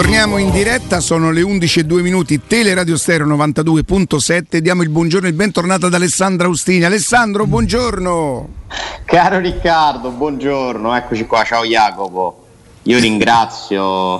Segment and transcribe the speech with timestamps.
[0.00, 5.26] Torniamo in diretta, sono le 11 e 2 minuti, Teleradio Stereo 92.7, diamo il buongiorno
[5.26, 6.84] e il bentornato ad Alessandra Austini.
[6.84, 8.48] Alessandro, buongiorno!
[9.04, 12.46] Caro Riccardo, buongiorno, eccoci qua, ciao Jacopo.
[12.84, 14.18] Io ringrazio,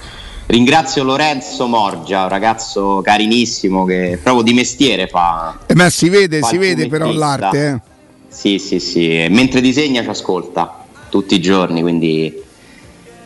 [0.48, 5.58] ringrazio Lorenzo Morgia, un ragazzo carinissimo che proprio di mestiere fa.
[5.66, 7.68] Eh, ma si vede, si vede però l'arte.
[7.68, 7.80] Eh?
[8.28, 12.46] Sì, sì, sì, mentre disegna ci ascolta tutti i giorni, quindi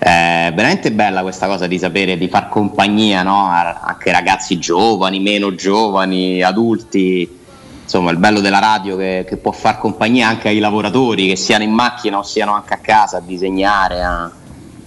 [0.03, 3.47] è veramente bella questa cosa di sapere di far compagnia no?
[3.47, 7.39] anche ragazzi giovani, meno giovani, adulti.
[7.85, 11.63] Insomma, il bello della radio che, che, può far compagnia anche ai lavoratori, che siano
[11.63, 14.31] in macchina o siano anche a casa a disegnare, a,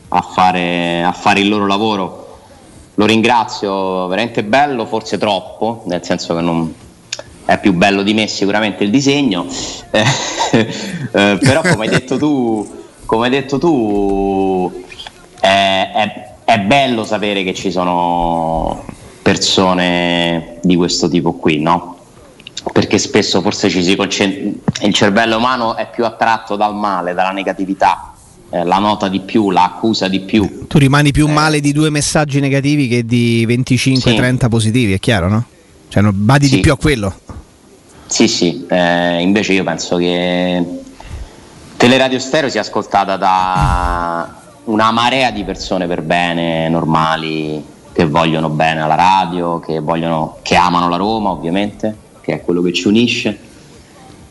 [0.09, 2.39] a, fare, a fare il loro lavoro.
[2.95, 6.73] Lo ringrazio, veramente bello, forse troppo, nel senso che non,
[7.45, 9.45] è più bello di me sicuramente il disegno,
[9.91, 10.03] eh,
[11.11, 14.83] eh, però come hai detto tu, come hai detto tu
[15.45, 18.83] è, è, è bello sapere che ci sono
[19.21, 21.97] persone di questo tipo qui, no?
[22.71, 24.51] Perché spesso forse ci si concentra,
[24.85, 28.13] il cervello umano è più attratto dal male, dalla negatività,
[28.49, 30.65] eh, la nota di più, la accusa di più.
[30.67, 31.31] Tu rimani più eh.
[31.31, 34.47] male di due messaggi negativi che di 25-30 sì.
[34.49, 35.45] positivi, è chiaro, no?
[35.89, 36.55] Cioè, badi sì.
[36.55, 37.13] di più a quello.
[38.07, 40.63] Sì, sì, eh, invece io penso che
[41.77, 44.34] Teleradio Stereo sia ascoltata da
[44.75, 50.57] una marea di persone per bene, normali, che vogliono bene alla radio, che, vogliono, che
[50.57, 53.39] amano la Roma ovviamente, che è quello che ci unisce.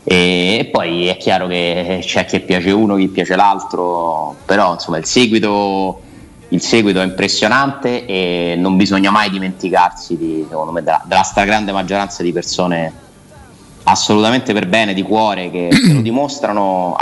[0.03, 5.05] E poi è chiaro che c'è chi piace uno, chi piace l'altro, però insomma il
[5.05, 6.01] seguito,
[6.49, 12.21] il seguito è impressionante e non bisogna mai dimenticarsi di, me, della, della stragrande maggioranza
[12.21, 12.93] di persone
[13.81, 16.95] assolutamente per bene, di cuore, che, che lo dimostrano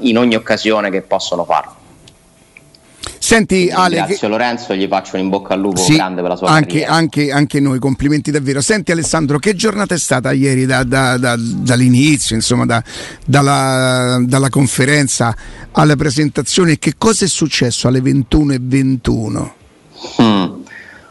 [0.00, 1.77] in ogni occasione che possono farlo.
[3.28, 4.26] Senti Ale, Grazie.
[4.26, 7.30] Lorenzo, gli faccio un in bocca al lupo sì, grande per la sua anche, anche,
[7.30, 8.62] anche, noi, complimenti davvero.
[8.62, 12.64] Senti Alessandro, che giornata è stata ieri da, da, da, dall'inizio, insomma,
[13.26, 15.36] dalla, dalla, conferenza
[15.72, 16.78] alla presentazione?
[16.78, 19.50] Che cosa è successo alle 21.21?
[20.22, 20.62] Mm,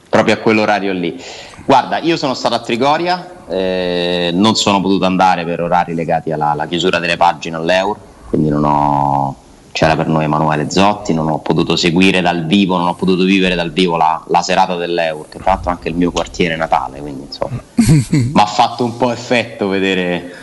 [0.10, 1.22] proprio a quell'orario lì.
[1.66, 6.50] Guarda, io sono stato a Trigoria, eh, non sono potuto andare per orari legati alla,
[6.50, 9.46] alla chiusura delle pagine all'Euro, quindi non ho
[9.78, 13.54] c'era per noi Emanuele Zotti, non ho potuto seguire dal vivo, non ho potuto vivere
[13.54, 17.26] dal vivo la, la serata dell'Eur, che tra l'altro anche il mio quartiere natale, quindi
[17.26, 17.62] insomma
[18.10, 20.34] mi ha fatto un po' effetto vedere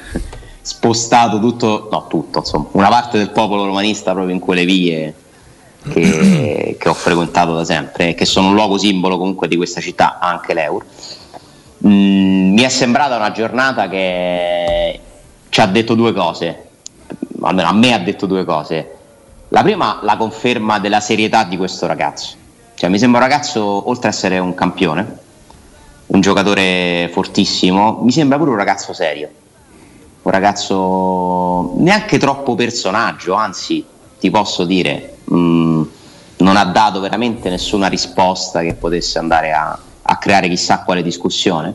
[0.61, 5.12] spostato tutto, no tutto, insomma, una parte del popolo romanista proprio in quelle vie
[5.91, 10.21] che, che ho frequentato da sempre, che sono un luogo simbolo comunque di questa città,
[10.21, 10.84] anche l'Eur.
[11.84, 15.01] Mm, mi è sembrata una giornata che
[15.49, 16.69] ci ha detto due cose,
[17.43, 18.94] almeno a me ha detto due cose
[19.65, 22.37] prima, la conferma della serietà di questo ragazzo.
[22.75, 25.19] Cioè, mi sembra un ragazzo, oltre ad essere un campione,
[26.09, 29.31] un giocatore fortissimo, mi sembra pure un ragazzo serio.
[30.21, 33.83] Un ragazzo neanche troppo personaggio, anzi,
[34.21, 35.83] ti posso dire, mh, mm,
[36.39, 41.75] non ha dato veramente nessuna risposta che potesse andare a, a creare chissà quale discussione.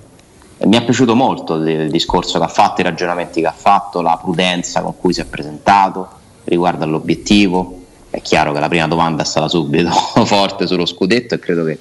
[0.60, 3.56] E mi è piaciuto molto il, il discorso che ha fatto, i ragionamenti che ha
[3.56, 6.18] fatto, la prudenza con cui si è presentato
[6.50, 7.79] riguardo all'obiettivo.
[8.12, 9.92] È chiaro che la prima domanda è stata subito
[10.26, 11.78] forte sullo scudetto e credo che,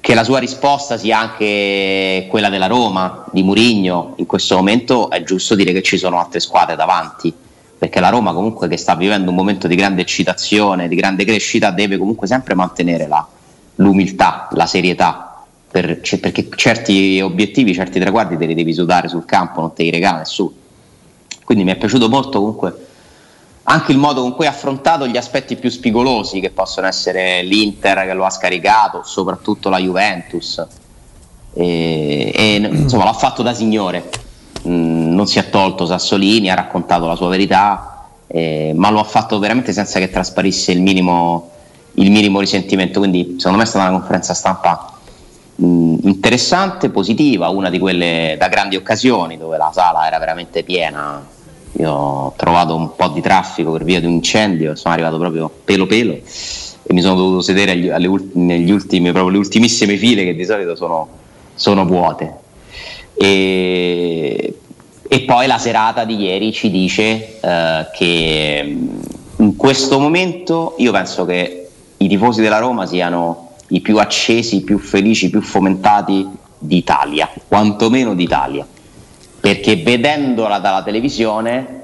[0.00, 4.14] che la sua risposta sia anche quella della Roma, di Murigno.
[4.16, 7.32] In questo momento è giusto dire che ci sono altre squadre davanti,
[7.76, 11.70] perché la Roma comunque che sta vivendo un momento di grande eccitazione, di grande crescita,
[11.70, 13.26] deve comunque sempre mantenere la,
[13.76, 19.60] l'umiltà, la serietà, per, perché certi obiettivi, certi traguardi te li devi sudare sul campo,
[19.60, 20.52] non te li regala nessuno.
[21.44, 22.86] Quindi mi è piaciuto molto comunque
[23.64, 28.04] anche il modo con cui ha affrontato gli aspetti più spigolosi che possono essere l'Inter
[28.06, 30.64] che lo ha scaricato, soprattutto la Juventus.
[31.54, 34.10] E, e insomma l'ha fatto da signore,
[34.66, 39.04] mm, non si è tolto Sassolini, ha raccontato la sua verità, eh, ma lo ha
[39.04, 41.50] fatto veramente senza che trasparisse il minimo,
[41.94, 42.98] il minimo risentimento.
[42.98, 44.92] Quindi secondo me è stata una conferenza stampa
[45.62, 51.32] mm, interessante, positiva, una di quelle da grandi occasioni dove la sala era veramente piena
[51.76, 55.50] io ho trovato un po' di traffico per via di un incendio, sono arrivato proprio
[55.64, 60.24] pelo pelo e mi sono dovuto sedere agli, alle, negli ultimi, proprio le ultimissime file
[60.24, 61.08] che di solito sono,
[61.54, 62.32] sono vuote.
[63.14, 64.58] E,
[65.08, 68.76] e, poi la serata di ieri ci dice eh, che
[69.36, 74.62] in questo momento io penso che i tifosi della Roma siano i più accesi, i
[74.62, 76.28] più felici, i più fomentati
[76.58, 78.66] d'Italia, quantomeno d'Italia
[79.44, 81.82] perché vedendola dalla televisione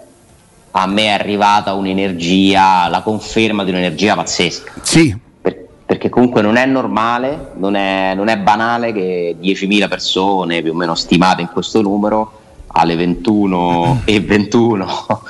[0.70, 4.72] a me è arrivata un'energia, la conferma di un'energia pazzesca.
[4.80, 5.14] Sì.
[5.38, 10.72] Per, perché comunque non è normale, non è, non è banale che 10.000 persone più
[10.72, 15.22] o meno stimate in questo numero alle 21 e 21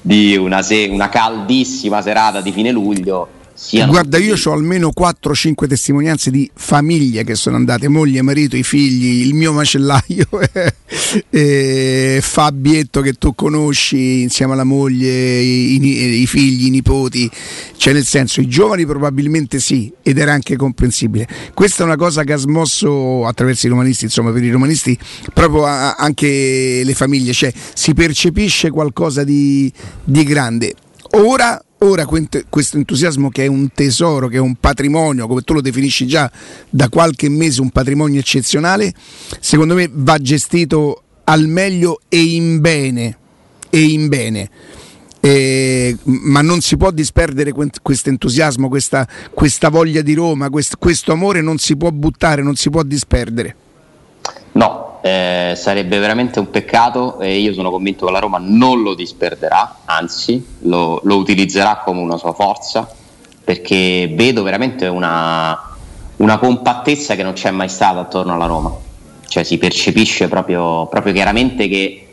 [0.00, 3.28] di una, se- una caldissima serata di fine luglio
[3.60, 8.62] Siano Guarda, io ho almeno 4-5 testimonianze di famiglie che sono andate, moglie, marito, i
[8.62, 10.26] figli, il mio macellaio,
[11.28, 17.28] eh, Fabietto che tu conosci insieme alla moglie, i, i, figli, i nipoti,
[17.76, 21.26] cioè nel senso i giovani probabilmente sì, ed era anche comprensibile.
[21.52, 24.96] Questa è una cosa che ha smosso attraverso i romanisti, insomma per i romanisti,
[25.34, 29.70] proprio a, anche le famiglie, cioè si percepisce qualcosa di,
[30.04, 30.74] di grande.
[31.10, 35.60] Ora Ora questo entusiasmo che è un tesoro, che è un patrimonio, come tu lo
[35.60, 36.30] definisci già
[36.68, 38.92] da qualche mese, un patrimonio eccezionale,
[39.38, 43.16] secondo me va gestito al meglio e in bene.
[43.70, 44.50] E in bene.
[45.20, 51.12] Eh, ma non si può disperdere questo entusiasmo, questa, questa, voglia di Roma, quest, questo
[51.12, 53.54] amore non si può buttare, non si può disperdere.
[54.52, 58.94] No, eh, sarebbe veramente un peccato e io sono convinto che la Roma non lo
[58.94, 62.88] disperderà, anzi lo, lo utilizzerà come una sua forza
[63.44, 65.58] perché vedo veramente una,
[66.16, 68.74] una, compattezza che non c'è mai stata attorno alla Roma,
[69.26, 72.08] cioè si percepisce proprio, proprio chiaramente che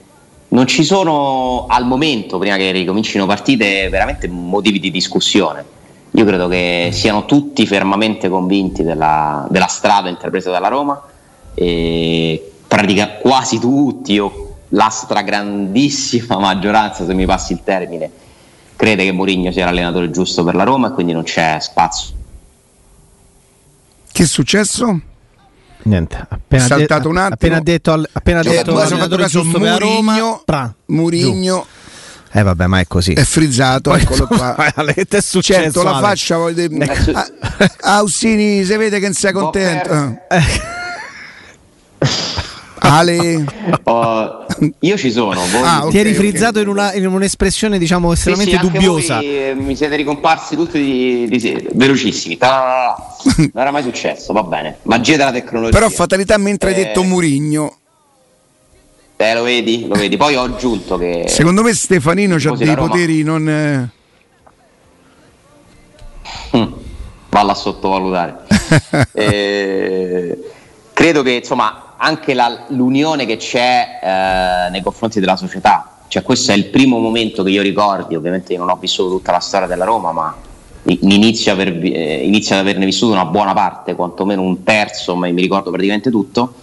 [0.50, 5.66] non ci sono al momento, prima che ricomincino partite, veramente motivi di discussione.
[6.12, 11.04] Io credo che siano tutti fermamente convinti della, della strada intrapresa dalla Roma
[11.56, 18.12] e pratica quasi tutti o la stragrandissima maggioranza, se mi passi il termine,
[18.76, 22.14] crede che Mourinho sia l'allenatore giusto per la Roma e quindi non c'è spazio.
[24.12, 25.00] Che è successo?
[25.84, 27.34] Niente, appena, saltato de- un attimo.
[27.34, 31.66] appena detto, al- appena cioè, detto l'allenatore giusto Murigno, per la Roma, pra, Murigno
[32.38, 33.14] eh vabbè, ma è così.
[33.14, 34.56] È frizzato, Poi, eccolo qua.
[34.56, 35.62] che è successo?
[35.62, 36.92] Certo, la faccia voglio dire.
[37.14, 37.28] Ah,
[37.96, 39.94] Ausini, si vede che non sei contento.
[40.28, 40.84] Eh.
[42.86, 43.44] Ale,
[43.84, 44.46] oh,
[44.80, 45.42] io ci sono.
[45.52, 45.62] Voi...
[45.64, 46.64] Ah, okay, Ti eri frizzato okay.
[46.64, 49.16] in, una, in, un'espressione, diciamo, estremamente sì, sì, dubbiosa.
[49.16, 52.38] Voi, eh, mi siete ricomparsi tutti di, di, di, velocissimi.
[52.40, 54.78] Non era mai successo, va bene.
[54.84, 55.78] Magia della tecnologia.
[55.78, 56.74] Però, fatalità, mentre eh...
[56.74, 57.78] hai detto Murigno.
[59.18, 60.18] Eh, lo vedi, lo vedi.
[60.18, 61.26] Poi ho aggiunto che.
[61.28, 63.50] Secondo me Stefanino ha dei poteri non.
[63.50, 63.90] Eh...
[66.58, 66.74] Mm,
[67.30, 68.44] valla a sottovalutare.
[69.14, 70.38] eh,
[70.94, 75.90] credo che insomma anche la, l'unione che c'è eh, nei confronti della società.
[76.08, 79.32] Cioè, questo è il primo momento che io ricordi, ovviamente io non ho vissuto tutta
[79.32, 80.36] la storia della Roma, ma
[80.84, 85.42] inizio, aver, eh, inizio ad averne vissuto una buona parte, quantomeno un terzo, ma mi
[85.42, 86.54] ricordo praticamente tutto,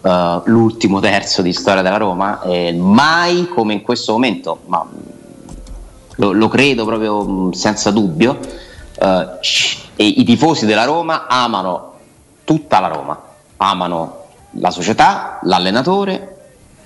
[0.00, 2.40] uh, l'ultimo terzo di storia della Roma,
[2.74, 4.84] mai come in questo momento, ma
[6.16, 8.38] lo, lo credo proprio mm, senza dubbio,
[8.98, 9.38] uh,
[9.96, 11.92] i tifosi della Roma amano
[12.44, 13.20] tutta la Roma,
[13.58, 14.19] amano
[14.52, 16.36] la società, l'allenatore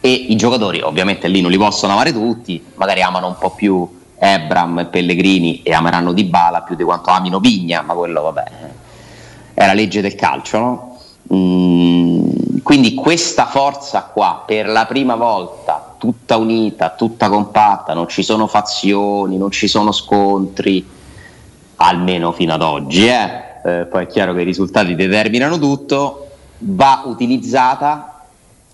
[0.01, 4.03] e i giocatori, ovviamente lì non li possono amare tutti, magari amano un po' più
[4.17, 8.45] Ebram e Pellegrini e ameranno Di Bala più di quanto amino Vigna, ma quello vabbè
[9.55, 10.99] è la legge del calcio, no?
[11.33, 18.23] Mm, quindi questa forza qua per la prima volta tutta unita, tutta compatta, non ci
[18.23, 20.87] sono fazioni, non ci sono scontri,
[21.77, 23.43] almeno fino ad oggi, eh?
[23.65, 26.24] Eh, poi è chiaro che i risultati determinano tutto,
[26.59, 28.15] va utilizzata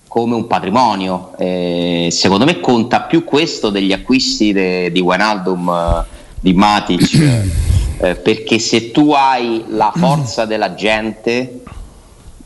[0.07, 1.33] come un patrimonio.
[1.39, 6.05] Eh, secondo me conta più questo degli acquisti de, di Wijnaldum, eh,
[6.41, 7.15] di Matic,
[7.99, 11.63] eh, perché se tu hai la forza della gente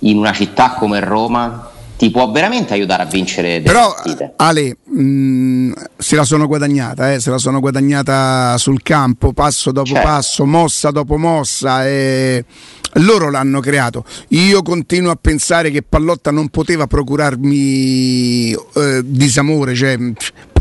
[0.00, 1.70] in una città come Roma,
[2.04, 3.94] ti può veramente aiutare a vincere Però
[4.36, 9.72] Ale mh, mm, se la sono guadagnata, eh, se la sono guadagnata sul campo, passo
[9.72, 10.06] dopo certo.
[10.06, 11.86] passo, mossa dopo mossa.
[11.86, 12.44] E
[12.96, 14.04] loro l'hanno creato.
[14.28, 19.96] Io continuo a pensare che Pallotta non poteva procurarmi eh, disamore, cioè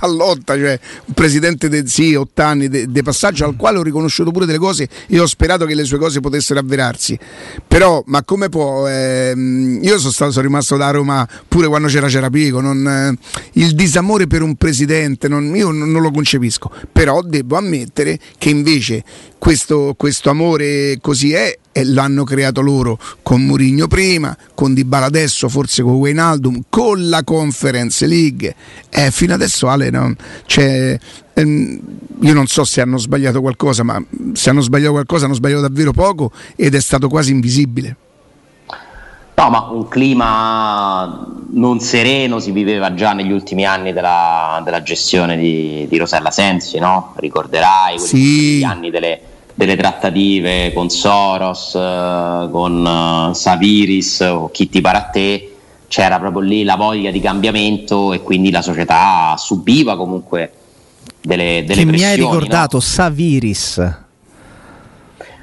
[0.03, 4.45] Pallotta, cioè un presidente di sì, otto anni di passaggio al quale ho riconosciuto pure
[4.45, 7.17] delle cose e ho sperato che le sue cose potessero avverarsi.
[7.65, 8.85] Però, ma come può?
[8.85, 13.17] Ehm, io sono, stato, sono rimasto da Roma pure quando c'era Cerapico, non, eh,
[13.53, 18.49] il disamore per un presidente, non, io non, non, lo concepisco, però devo ammettere che
[18.49, 19.03] invece
[19.37, 25.49] questo, questo amore così è e l'hanno creato loro con Mourinho prima, con Dybala adesso,
[25.49, 28.55] forse con Wijnaldum, con la Conference League.
[28.89, 30.13] Eh, fino adesso Ale, no?
[30.45, 30.97] cioè,
[31.33, 31.79] ehm,
[32.21, 34.01] io non so se hanno sbagliato qualcosa, ma
[34.33, 37.97] se hanno sbagliato qualcosa hanno sbagliato davvero poco ed è stato quasi invisibile.
[39.35, 45.35] No, ma un clima non sereno si viveva già negli ultimi anni della, della gestione
[45.37, 47.13] di, di, Rosella Sensi, no?
[47.15, 48.57] Ricorderai sì.
[48.59, 49.19] gli anni delle
[49.53, 55.55] delle trattative con Soros, eh, con uh, Saviris o chi ti pare a te,
[55.87, 60.51] c'era proprio lì la voglia di cambiamento e quindi la società subiva comunque
[61.21, 61.97] delle, delle Chi pressioni.
[61.97, 62.81] mi hai ricordato no?
[62.81, 63.95] Saviris.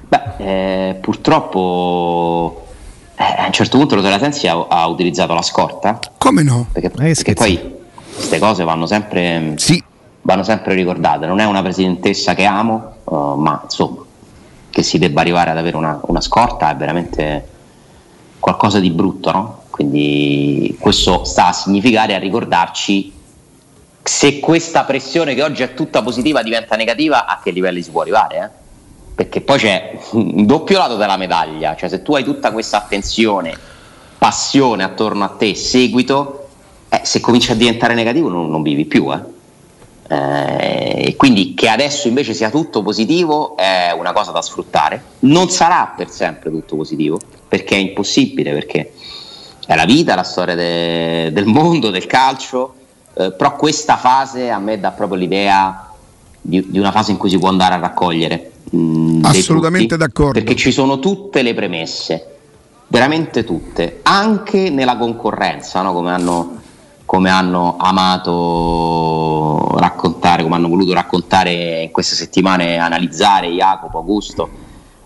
[0.09, 2.67] Beh, eh, purtroppo
[3.15, 5.99] eh, a un certo punto l'Autorità Sensi ha, ha, utilizzato la scorta.
[6.19, 6.67] Come no?
[6.73, 7.79] Perché, perché poi
[8.15, 9.83] queste cose vanno sempre, sì.
[10.23, 11.27] vanno sempre ricordate.
[11.27, 14.00] Non è una presidentessa che amo, uh, ma insomma,
[14.71, 17.49] che si debba arrivare ad avere una, una scorta è veramente
[18.39, 19.63] qualcosa di brutto, no?
[19.71, 23.13] Quindi questo sta a significare, a ricordarci
[24.03, 28.03] se questa pressione che oggi è tutta positiva diventa negativa, a che livelli si può
[28.03, 28.39] arrivare?
[28.39, 28.59] Eh?
[29.15, 33.55] Perché poi c'è un doppio lato della medaglia, cioè se tu hai tutta questa attenzione,
[34.19, 36.49] passione attorno a te, seguito,
[36.89, 39.13] eh, se comincia a diventare negativo non, non vivi più.
[39.13, 39.21] Eh?
[40.11, 45.03] Eh, e quindi che adesso invece sia tutto positivo è una cosa da sfruttare.
[45.21, 48.93] Non sarà per sempre tutto positivo, perché è impossibile, perché
[49.65, 52.75] è la vita, la storia de- del mondo, del calcio,
[53.15, 55.93] eh, però questa fase a me dà proprio l'idea
[56.41, 58.51] di, di, una fase in cui si può andare a raccogliere.
[58.71, 60.33] Mh, Assolutamente frutti, d'accordo.
[60.33, 62.39] Perché ci sono tutte le premesse,
[62.89, 65.93] veramente tutte, anche nella concorrenza, no?
[65.93, 66.60] come, hanno,
[67.11, 74.49] come hanno amato raccontare, come hanno voluto raccontare in queste settimane, analizzare Jacopo, Augusto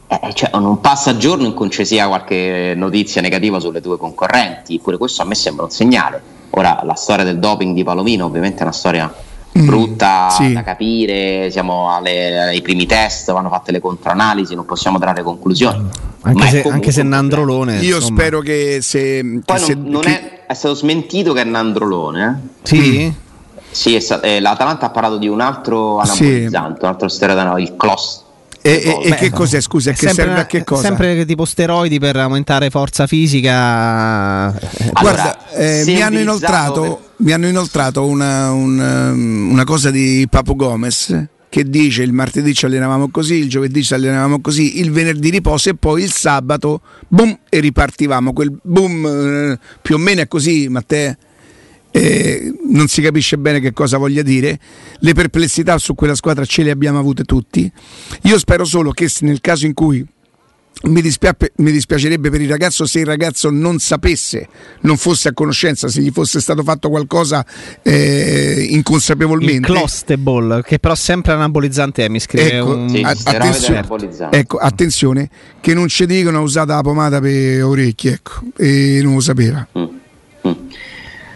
[0.07, 4.79] eh, cioè, non passa giorno in cui ci sia qualche notizia negativa sulle tue concorrenti,
[4.81, 6.21] pure questo a me sembra un segnale.
[6.51, 9.11] Ora, la storia del doping di Palomino ovviamente è una storia
[9.51, 10.53] brutta mm, sì.
[10.53, 15.89] da capire, siamo alle, ai primi test, vanno fatte le controanalisi, non possiamo trarre conclusioni.
[16.21, 17.79] Anche, se, anche se Nandrolone.
[17.79, 18.21] Io insomma.
[18.21, 19.41] spero che se.
[19.43, 20.11] Poi che non, non che...
[20.11, 22.43] È, è, stato smentito che è Nandrolone.
[22.63, 22.67] Eh?
[22.67, 23.07] Sì.
[23.07, 23.23] Mm.
[23.71, 26.85] Sì, eh, l'Atalanta ha parlato di un altro anabolizzante, sì.
[26.85, 28.25] un altro steroide, il Clost
[28.67, 29.61] e, e, e, che cos'è?
[29.61, 30.81] Scusa, che sempre, serve a che cosa?
[30.85, 34.47] Sempre tipo steroidi per aumentare forza fisica.
[34.47, 34.63] Allora,
[35.01, 36.99] Guarda, eh, mi, hanno inoltrato, per...
[37.17, 42.65] mi hanno inoltrato una, una, una cosa di Papo Gomez che dice il martedì ci
[42.65, 47.39] allenavamo così, il giovedì ci allenavamo così, il venerdì riposo e poi il sabato boom
[47.49, 48.33] e ripartivamo.
[48.33, 51.15] Quel boom eh, più o meno è così, Matteo.
[51.93, 54.59] Eh, non si capisce bene che cosa voglia dire,
[54.99, 57.71] le perplessità su quella squadra ce le abbiamo avute tutti,
[58.23, 60.05] io spero solo che nel caso in cui
[60.83, 64.49] mi, dispia- mi, dispiacerebbe per il ragazzo se il ragazzo non sapesse,
[64.81, 67.45] non fosse a conoscenza, se gli fosse stato fatto qualcosa
[67.83, 69.73] eh, inconsapevolmente.
[69.73, 72.89] Il che però sempre anabolizzante è, mi scrive ecco, un...
[72.89, 73.87] sì, attenzione,
[74.31, 79.21] ecco, attenzione, che non ci dicono usata la pomata per orecchie, ecco, e non lo
[79.21, 79.67] sapeva.
[79.79, 80.03] Mm.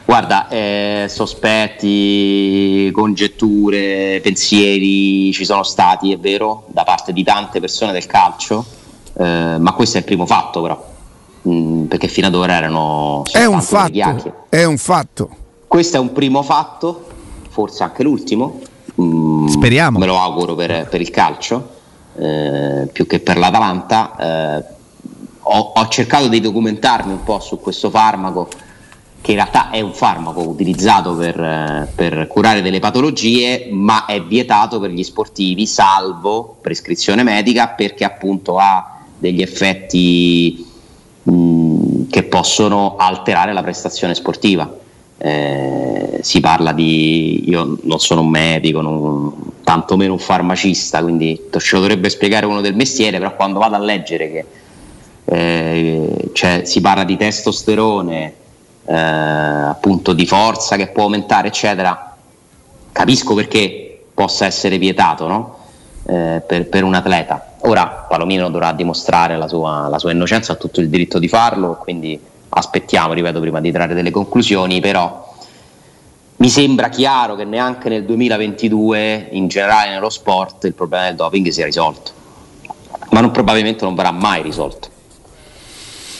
[0.08, 7.92] Guarda, eh, sospetti, congetture, pensieri ci sono stati, è vero, da parte di tante persone
[7.92, 8.64] del calcio,
[9.14, 10.86] eh, ma questo è il primo fatto però,
[11.48, 13.22] mm, perché fino ad ora erano...
[13.30, 15.28] È un fatto, è un fatto.
[15.66, 17.06] Questo è un primo fatto,
[17.48, 18.60] forse anche l'ultimo.
[19.00, 19.98] Mm, Speriamo.
[19.98, 21.68] Me lo auguro per, per il calcio,
[22.16, 24.16] eh, più che per l'Atalanta.
[24.16, 24.76] Eh,
[25.50, 28.48] ho, ho cercato di documentarmi un po' su questo farmaco
[29.20, 34.22] che in realtà è un farmaco utilizzato per, eh, per, curare delle patologie, ma è
[34.22, 40.66] vietato per gli sportivi, salvo prescrizione medica, perché appunto ha degli effetti
[41.22, 44.76] mh, che possono alterare la prestazione sportiva.
[45.20, 49.32] Eh, si parla di io non sono un medico, non,
[49.64, 53.78] tantomeno un farmacista, quindi ce lo dovrebbe spiegare uno del mestiere, però quando vado a
[53.78, 54.44] leggere che
[55.24, 58.34] eh, cioè, si parla di testosterone,
[58.86, 62.16] eh, appunto di forza che può aumentare, eccetera,
[62.92, 65.57] capisco perché possa essere vietato no?
[66.06, 67.54] Eh, per, per, un atleta.
[67.62, 71.76] Ora Palomino dovrà dimostrare la sua, la sua innocenza, ha tutto il diritto di farlo,
[71.76, 72.18] quindi
[72.50, 75.26] aspettiamo, ripeto, prima di trarre delle conclusioni, però
[76.36, 81.48] mi sembra chiaro che neanche nel 2022 in generale nello sport il problema del doping
[81.48, 82.12] sia risolto,
[83.10, 84.96] ma non, probabilmente non verrà mai risolto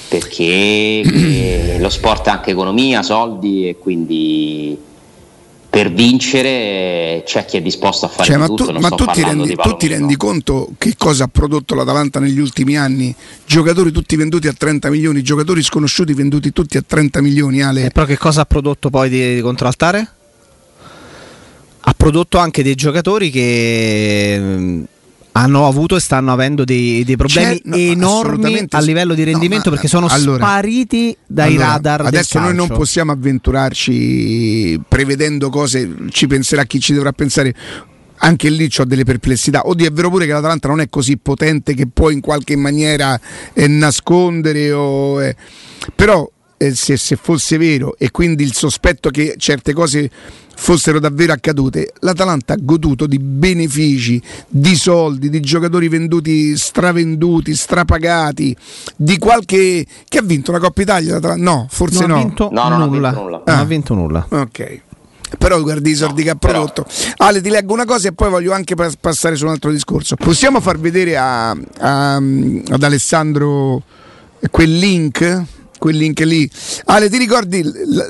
[0.08, 4.86] perché eh, lo sport è anche economia, soldi e quindi
[5.70, 8.72] per vincere c'è chi è disposto a fare cioè, ma tutto.
[8.72, 12.38] Tu, ma tu ti, rendi, tu ti rendi conto che cosa ha prodotto l'Atalanta negli
[12.38, 13.14] ultimi anni?
[13.44, 17.62] Giocatori tutti venduti a 30 milioni, giocatori sconosciuti venduti tutti a 30 milioni.
[17.62, 17.86] Ale.
[17.86, 20.12] E però che cosa ha prodotto poi di, di contraltare?
[21.80, 24.86] Ha prodotto anche dei giocatori che
[25.38, 29.74] hanno avuto e stanno avendo dei, dei problemi no, enormi a livello di rendimento no,
[29.74, 32.06] perché sono allora, spariti dai allora, radar.
[32.06, 37.54] Adesso noi non possiamo avventurarci prevedendo cose, ci penserà chi ci dovrà pensare.
[38.18, 39.66] anche lì ho delle perplessità.
[39.66, 43.18] Oddio, è vero pure che l'Atalanta non è così potente che può in qualche maniera
[43.52, 45.36] eh, nascondere, o, eh.
[45.94, 46.28] però
[46.58, 50.10] eh, se, se, fosse vero e quindi il sospetto che certe cose
[50.56, 58.54] fossero davvero accadute, l'Atalanta ha goduto di benefici, di soldi, di giocatori venduti, stravenduti, strapagati,
[58.96, 61.18] di qualche che ha vinto la Coppa Italia.
[61.36, 62.16] No, forse non no.
[62.16, 63.08] Ha vinto no, non nulla.
[63.08, 63.42] Ha vinto nulla.
[63.44, 63.52] Ah.
[63.52, 64.26] Non ha vinto nulla.
[64.28, 64.80] Ok
[65.36, 66.84] però guardi i soldi no, che ha prodotto.
[66.84, 67.28] Però...
[67.28, 70.16] Ale, ti leggo una cosa e poi voglio anche passare su un altro discorso.
[70.16, 73.82] Possiamo far vedere a, a, ad Alessandro
[74.50, 75.44] quel link?
[75.78, 76.50] Quel link lì.
[76.86, 77.64] Ale, ti ricordi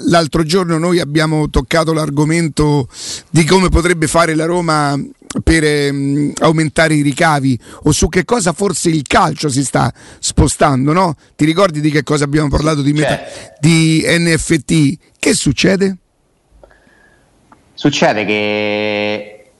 [0.06, 2.88] l'altro giorno noi abbiamo toccato l'argomento
[3.30, 4.98] di come potrebbe fare la Roma
[5.42, 10.92] per ehm, aumentare i ricavi o su che cosa forse il calcio si sta spostando,
[10.92, 11.14] no?
[11.36, 13.20] Ti ricordi di che cosa abbiamo parlato di, meta-
[13.60, 14.98] di NFT?
[15.18, 15.96] Che succede?
[17.74, 19.50] Succede che,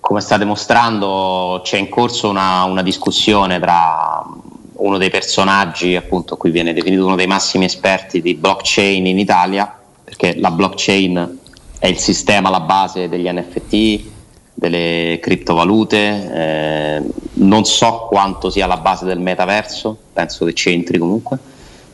[0.00, 4.24] come state mostrando, c'è in corso una, una discussione tra
[4.78, 9.76] uno dei personaggi, appunto, qui viene definito uno dei massimi esperti di blockchain in Italia,
[10.04, 11.38] perché la blockchain
[11.78, 14.00] è il sistema, alla base degli NFT,
[14.54, 17.02] delle criptovalute, eh,
[17.34, 21.38] non so quanto sia la base del metaverso, penso che c'entri comunque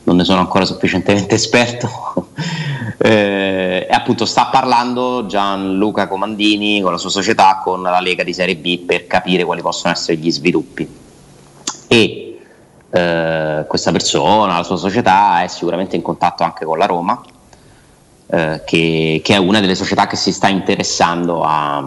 [0.05, 2.29] non ne sono ancora sufficientemente esperto.
[2.97, 8.33] eh, e appunto sta parlando Gianluca Comandini con la sua società, con la Lega di
[8.33, 10.87] Serie B per capire quali possono essere gli sviluppi.
[11.87, 12.24] E
[12.95, 17.21] eh, questa persona, la sua società, è sicuramente in contatto anche con la Roma,
[18.27, 21.77] eh, che, che, è una delle società che si sta interessando a,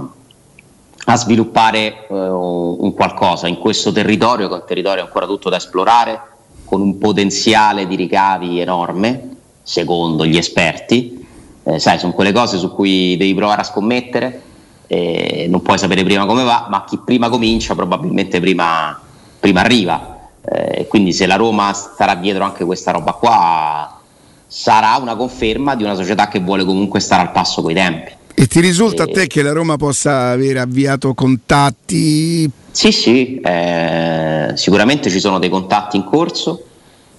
[1.06, 5.56] a sviluppare eh, un qualcosa in questo territorio, che è un territorio ancora tutto da
[5.56, 6.20] esplorare
[6.66, 11.26] con un potenziale di ricavi enorme, secondo gli esperti.
[11.62, 14.42] Eh, sai, sono quelle cose su cui devi provare a scommettere,
[14.86, 19.00] eh, non puoi sapere prima come va, ma chi prima comincia probabilmente prima,
[19.40, 20.16] prima arriva.
[20.50, 24.00] Eh, quindi se la Roma starà dietro anche questa roba qua,
[24.46, 28.12] sarà una conferma di una società che vuole comunque stare al passo coi tempi.
[28.34, 29.10] E ti risulta e...
[29.10, 32.48] a te che la Roma possa aver avviato contatti?
[32.70, 36.64] Sì, sì, eh, sicuramente ci sono dei contatti in corso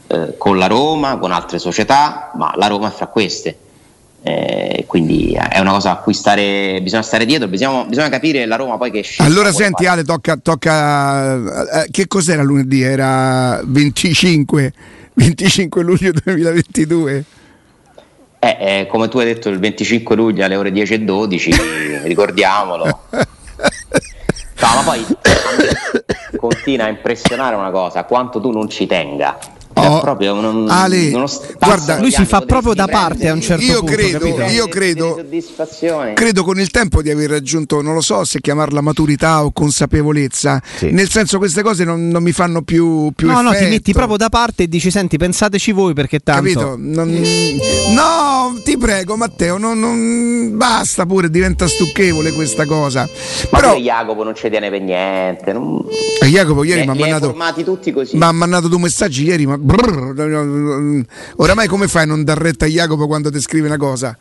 [0.07, 3.57] eh, con la Roma, con altre società, ma la Roma è fra queste.
[4.21, 8.57] Eh, quindi è una cosa a cui stare, bisogna stare dietro, bisogna, bisogna capire la
[8.57, 9.31] Roma poi che scende.
[9.31, 9.99] Allora senti fare.
[9.99, 12.81] Ale, tocca, tocca eh, che cos'era lunedì?
[12.81, 14.73] Era 25,
[15.13, 17.23] 25 luglio 2022.
[18.41, 21.51] Eh, eh, come tu hai detto il 25 luglio alle ore 10 e 12,
[22.03, 22.85] ricordiamolo.
[24.61, 25.05] No, ma poi
[26.35, 29.37] continua a impressionare una cosa, quanto tu non ci tenga
[29.87, 31.11] Oh, proprio non, Ale,
[31.59, 33.95] guarda, lui si fa proprio da parte a un certo io punto.
[33.95, 35.25] Credo, io credo,
[36.13, 40.61] credo con il tempo di aver raggiunto, non lo so se chiamarla maturità o consapevolezza,
[40.77, 40.91] sì.
[40.91, 43.51] nel senso queste cose non, non mi fanno più, più No, effetto.
[43.51, 46.41] no, ti metti proprio da parte e dici, senti, pensateci voi perché tanto...
[46.41, 46.75] Capito?
[46.77, 47.09] Non,
[47.93, 53.07] no, ti prego Matteo, non, non, basta pure, diventa stucchevole questa cosa.
[53.51, 55.53] Ma Però Jacopo non ci tiene per niente.
[55.53, 55.83] Non...
[56.29, 57.35] Jacopo ieri mi ha mandato...
[58.11, 61.05] Mi ha mandato due messaggi ieri, ma brrr,
[61.37, 64.17] oramai come fai a non dar retta a Jacopo quando ti scrive una cosa?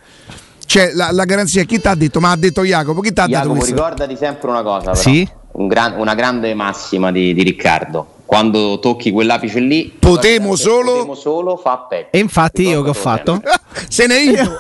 [0.66, 2.20] Cioè, la, la garanzia, chi ti ha detto?
[2.20, 3.38] Ma ha detto Jacopo, chi ti ha detto?
[3.40, 4.94] Jacopo, ricordati sempre una cosa, però.
[4.94, 5.28] Sì?
[5.52, 11.14] Un gran, una grande massima di, di Riccardo quando tocchi quell'apice lì potemo solo potemo
[11.14, 13.40] solo fa peggio e infatti io che ho fatto
[13.88, 14.58] se ne ido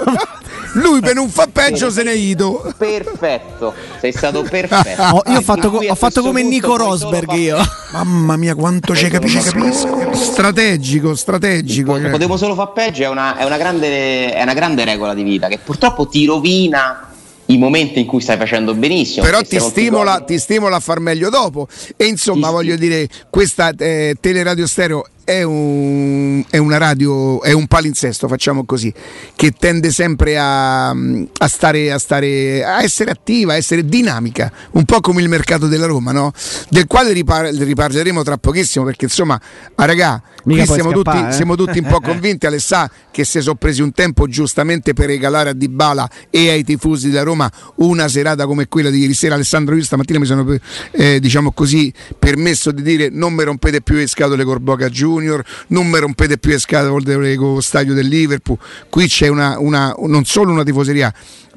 [0.78, 2.72] lui per non fa peggio se ne ido.
[2.76, 3.74] Perfetto.
[4.00, 5.02] Sei stato perfetto.
[5.02, 7.58] Oh, io ho fatto, ho fatto come Nico Rosberg io.
[7.92, 12.10] mamma mia quanto ci capisci capisco strategico strategico cioè.
[12.10, 15.48] potevo solo far peggio è una, è, una grande, è una grande regola di vita
[15.48, 17.08] che purtroppo ti rovina
[17.46, 19.24] i momenti in cui stai facendo benissimo.
[19.24, 21.66] Però ti stimola, ti stimola, a far meglio dopo.
[21.96, 27.52] E insomma, ti voglio dire, questa eh, teleradio stereo è un, è una radio, è
[27.52, 28.90] un palinsesto, facciamo così,
[29.36, 34.86] che tende sempre a, a, stare, a, stare, a essere attiva, a essere dinamica, un
[34.86, 36.32] po' come il mercato della Roma, no?
[36.70, 39.38] del quale ripar- riparleremo tra pochissimo, perché insomma,
[39.74, 41.32] ah, ragà, qui siamo, scappare, tutti, eh?
[41.32, 45.50] siamo tutti un po' convinti, Alessà, che si sono presi un tempo giustamente per regalare
[45.50, 49.34] a Dybala e ai tifosi della Roma una serata come quella di ieri sera.
[49.34, 50.56] Alessandro, io stamattina mi sono
[50.92, 55.44] eh, diciamo così, permesso di dire non mi rompete più le scatole Corboca Giù Junior,
[55.68, 58.58] non mi rompete più le scatole con lo stadio del Liverpool.
[58.88, 61.12] Qui c'è una, una, non solo una tifoseria,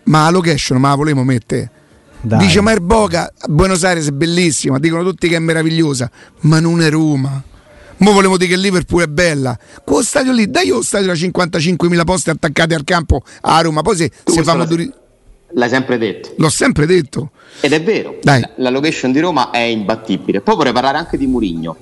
[0.05, 1.71] ma la location, ma la volevo mettere.
[2.21, 2.45] Dai.
[2.45, 6.09] Dice ma Erboca a Buenos Aires è bellissima, dicono tutti che è meravigliosa,
[6.41, 7.43] ma non è Roma.
[7.97, 9.57] Mo volevo dire che Liverpool è bella.
[9.83, 13.81] Quello stadio lì, dai io lo stadio da 55.000 posti attaccati al campo a Roma.
[13.81, 14.91] Poi se, se fanno duri...
[15.53, 16.33] L'hai sempre detto.
[16.37, 17.31] L'ho sempre detto.
[17.59, 18.17] Ed è vero.
[18.21, 18.43] Dai.
[18.55, 20.41] La location di Roma è imbattibile.
[20.41, 21.77] Poi vorrei parlare anche di Murigno.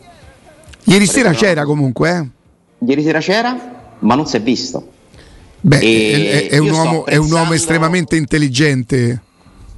[0.89, 2.85] Ieri sera c'era comunque, eh?
[2.85, 3.55] Ieri sera c'era,
[3.99, 4.97] ma non si è visto.
[5.61, 9.21] Beh, è, è, un uomo, è, un uomo, estremamente intelligente.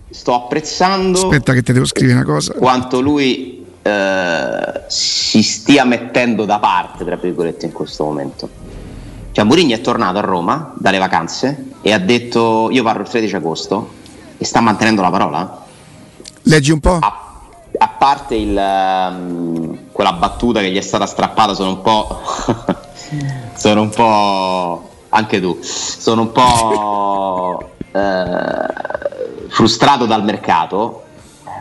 [0.10, 1.20] Sto apprezzando.
[1.20, 2.54] Aspetta, che ti devo scrivere una cosa.
[2.54, 8.50] Quanto lui eh, si stia mettendo da parte, tra virgolette, in questo momento.
[9.32, 13.36] Cioè, Mourinho è tornato a Roma dalle vacanze e ha detto: Io parlo il 13
[13.36, 13.94] agosto
[14.38, 15.66] e sta mantenendo la parola.
[16.44, 17.00] Leggi un po'.
[17.00, 17.40] A,
[17.78, 19.41] a parte il, um,
[20.02, 22.22] quella battuta che gli è stata strappata, sono un po'.
[23.56, 24.90] sono un po'.
[25.10, 25.60] Anche tu.
[25.62, 27.70] Sono un po'.
[27.94, 31.04] eh, frustrato dal mercato.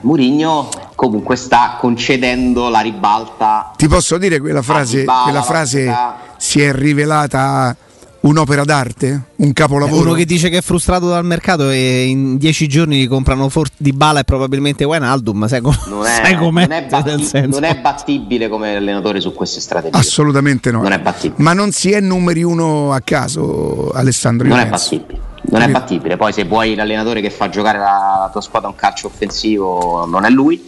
[0.02, 3.72] Murigno comunque sta concedendo la ribalta.
[3.76, 5.94] Ti posso dire quella frase, quella frase
[6.38, 7.76] si è rivelata
[8.20, 10.02] un'opera d'arte, un capolavoro.
[10.02, 13.70] Uno che dice che è frustrato dal mercato e in dieci giorni gli comprano for-
[13.76, 16.66] di bala e probabilmente Wijnaldum, sai, com- non è, sai com'è?
[16.66, 19.96] Non è, batti- non è, battibile come allenatore su queste strategie.
[19.96, 20.82] Assolutamente no.
[20.82, 21.42] Non è battibile.
[21.42, 24.46] Ma non si è numeri uno a caso, Alessandro.
[24.48, 25.28] Non è battibile.
[25.42, 29.06] Non è battibile, poi se vuoi l'allenatore che fa giocare la tua squadra un calcio
[29.06, 30.62] offensivo non è lui,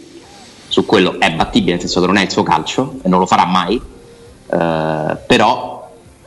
[0.67, 3.27] su quello è battibile, nel senso che non è il suo calcio e non lo
[3.27, 3.79] farà mai,
[4.51, 5.72] eh, però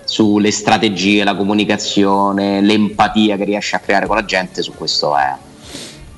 [0.06, 5.34] sulle strategie, la comunicazione, l'empatia che riesce a creare con la gente, su questo è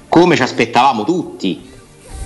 [0.09, 1.71] come ci aspettavamo tutti,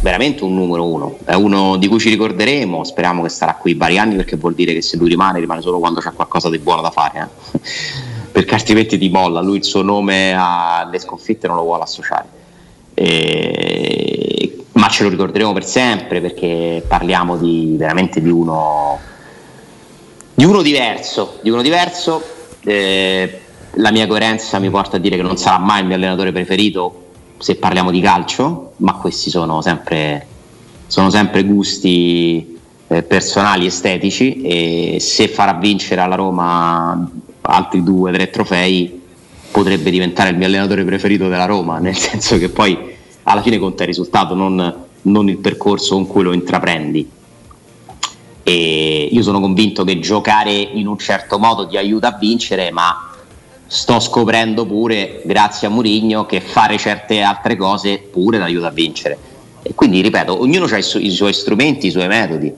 [0.01, 3.99] veramente un numero uno, è uno di cui ci ricorderemo, speriamo che starà qui vari
[3.99, 6.81] anni perché vuol dire che se lui rimane, rimane solo quando c'è qualcosa di buono
[6.81, 7.61] da fare, eh?
[8.33, 12.41] perché altrimenti ti molla, lui il suo nome alle sconfitte non lo vuole associare.
[12.95, 18.99] E ma ce lo ricorderemo per sempre perché parliamo di, veramente di uno,
[20.35, 22.23] di uno diverso, di uno diverso.
[22.65, 23.41] Eh,
[23.77, 27.03] la mia coerenza mi porta a dire che non sarà mai il mio allenatore preferito
[27.39, 30.27] se parliamo di calcio, ma questi sono sempre,
[30.87, 38.13] sono sempre gusti eh, personali, estetici e se farà vincere alla Roma altri due o
[38.13, 39.01] tre trofei
[39.51, 42.79] potrebbe diventare il mio allenatore preferito della Roma, nel senso che poi
[43.25, 47.11] alla fine conta il risultato, non, non il percorso con cui lo intraprendi.
[48.43, 53.11] E io sono convinto che giocare in un certo modo ti aiuta a vincere, ma
[53.67, 58.71] sto scoprendo pure, grazie a Mourinho, che fare certe altre cose pure ti aiuta a
[58.71, 59.19] vincere.
[59.63, 62.53] E quindi, ripeto, ognuno ha i, su- i suoi strumenti, i suoi metodi.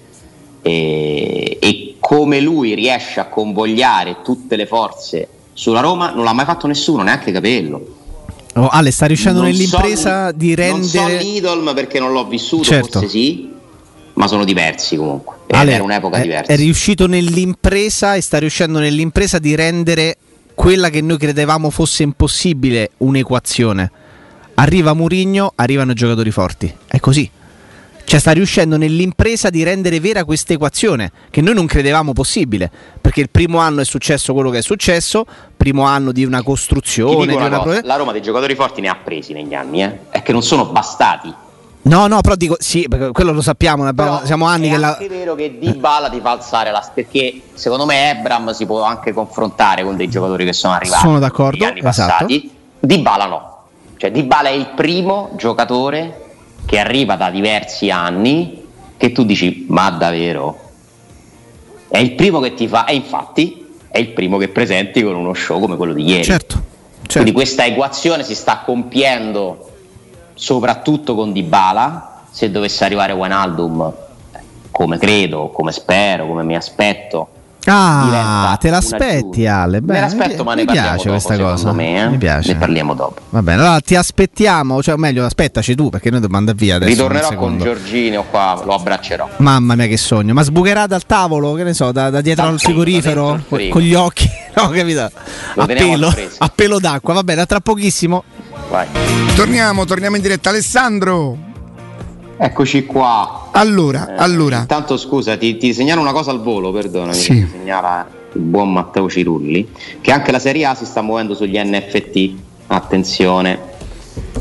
[0.63, 6.45] E, e come lui riesce a convogliare tutte le forze sulla Roma non l'ha mai
[6.45, 7.87] fatto nessuno, neanche Capello.
[8.57, 10.79] Oh, Ale, sta riuscendo non nell'impresa so, di rendere.
[10.79, 13.01] Non so Lidl perché non l'ho vissuto, certo.
[13.01, 13.53] forse sì,
[14.15, 15.37] ma sono diversi comunque.
[15.49, 16.53] Ale, era un'epoca è, diversa.
[16.53, 20.17] È riuscito nell'impresa e sta riuscendo nell'impresa di rendere
[20.55, 23.91] quella che noi credevamo fosse impossibile un'equazione.
[24.55, 26.73] Arriva Murigno, arrivano i giocatori forti.
[26.87, 27.29] È così.
[28.07, 33.23] Cioè sta riuscendo nell'impresa di rendere vera questa equazione che noi non credevamo possibile, perché
[33.23, 35.25] il primo anno è successo quello che è successo,
[35.57, 37.27] primo anno di una costruzione.
[37.27, 37.81] Di una una...
[37.83, 40.11] La Roma dei giocatori forti ne ha presi negli anni, eh?
[40.11, 41.35] è che non sono bastati.
[41.85, 44.89] No, no, però dico sì, quello lo sappiamo, abbiamo, siamo anni che la...
[44.89, 44.97] la...
[44.97, 48.83] È vero che Di Bala ti fa alzare la perché secondo me Ebram si può
[48.83, 52.11] anche confrontare con dei giocatori che sono arrivati sono d'accordo, negli anni esatto.
[52.11, 52.51] passati.
[52.81, 53.63] Di Bala no.
[53.99, 56.23] Cioè Di Bala è il primo giocatore
[56.65, 58.65] che arriva da diversi anni
[58.97, 60.59] che tu dici ma davvero
[61.89, 65.35] è il primo che ti fa e infatti è il primo che presenti con uno
[65.35, 67.13] show come quello di ieri certo, certo.
[67.13, 69.73] quindi questa equazione si sta compiendo
[70.35, 73.93] soprattutto con Dybala se dovesse arrivare Wijnaldum
[74.71, 77.29] come credo, come spero, come mi aspetto
[77.67, 79.81] Ah, te l'aspetti Ale?
[79.81, 81.73] Beh, me l'aspetto, ma mi ne piace dopo, questa cosa.
[81.73, 82.09] Me, eh?
[82.09, 82.53] Mi piace.
[82.53, 83.21] Ne parliamo dopo.
[83.31, 86.91] Va bene, allora ti aspettiamo, cioè meglio aspettaci tu perché noi dobbiamo andare via adesso.
[86.91, 89.29] Ritornerò con Giorginio qua, lo abbraccerò.
[89.39, 92.61] Mamma mia che sogno, ma sbucherà dal tavolo, che ne so, da, da dietro al
[92.61, 95.11] frigorifero con gli occhi, no, capito?
[95.57, 98.25] A pelo, a pelo d'acqua, va bene, tra pochissimo.
[98.69, 98.87] Vai.
[99.35, 101.53] Torniamo, torniamo in diretta Alessandro.
[102.37, 103.51] Eccoci qua.
[103.53, 104.59] Allora, eh, allora.
[104.59, 107.15] Intanto scusa, ti, ti, segnalo una cosa al volo, perdonami.
[107.15, 107.33] Sì.
[107.33, 111.59] Mi segnala il buon Matteo Cirulli, che anche la Serie A si sta muovendo sugli
[111.59, 112.33] NFT.
[112.67, 113.61] Attenzione,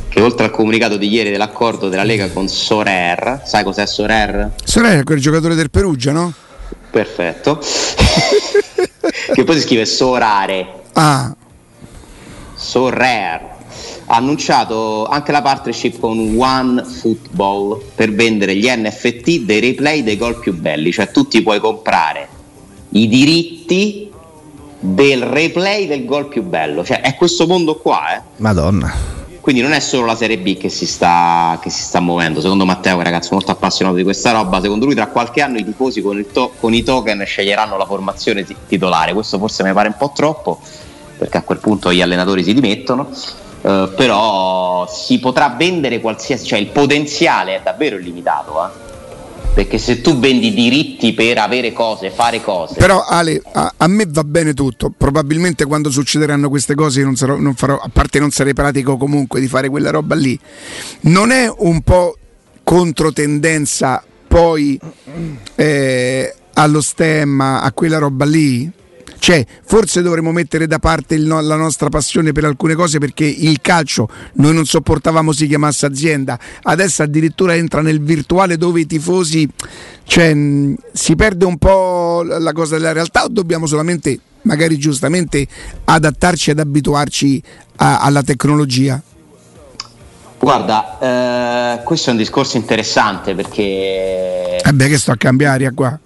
[0.10, 4.54] che oltre al comunicato di ieri dell'accordo della Lega con Sorer, sai cos'è Sorer?
[4.64, 6.34] Sorer è quel giocatore del Perugia, no?
[6.90, 7.60] Perfetto.
[9.34, 10.82] che poi si scrive Sorare.
[10.94, 11.36] Ah.
[12.56, 13.53] Sorer
[14.14, 20.18] ha annunciato anche la partnership con One Football per vendere gli NFT dei replay dei
[20.18, 22.28] gol più belli, cioè tu ti puoi comprare
[22.90, 24.12] i diritti
[24.80, 28.22] del replay del gol più bello, cioè è questo mondo qua, eh.
[28.38, 28.94] Madonna.
[29.42, 32.40] Quindi non è solo la Serie B che si sta, che si sta muovendo.
[32.40, 35.42] Secondo Matteo, che è un ragazzo molto appassionato di questa roba, secondo lui tra qualche
[35.42, 39.12] anno i tifosi con, to- con i token sceglieranno la formazione titolare.
[39.14, 40.60] Questo forse mi pare un po' troppo,
[41.18, 43.10] perché a quel punto gli allenatori si dimettono.
[43.64, 48.66] Uh, però si potrà vendere qualsiasi, cioè il potenziale è davvero illimitato.
[48.66, 48.92] Eh?
[49.54, 52.76] perché se tu vendi diritti per avere cose, fare cose.
[52.76, 57.38] Però Ale, a, a me va bene tutto, probabilmente quando succederanno queste cose non, sarò,
[57.38, 60.38] non farò, a parte non sarei pratico comunque di fare quella roba lì,
[61.02, 62.18] non è un po'
[62.64, 64.80] controtendenza poi
[65.56, 68.72] eh, allo stemma, a quella roba lì?
[69.24, 73.62] Cioè, forse dovremmo mettere da parte il, la nostra passione per alcune cose perché il
[73.62, 79.50] calcio noi non sopportavamo si chiamasse azienda, adesso addirittura entra nel virtuale dove i tifosi,
[80.04, 85.48] cioè, mh, si perde un po' la cosa della realtà o dobbiamo solamente, magari giustamente,
[85.86, 87.42] adattarci ed abituarci
[87.78, 89.02] a, alla tecnologia?
[90.38, 91.00] Guarda,
[91.80, 94.58] eh, questo è un discorso interessante perché...
[94.62, 95.98] Eh beh, che sto a cambiare qua.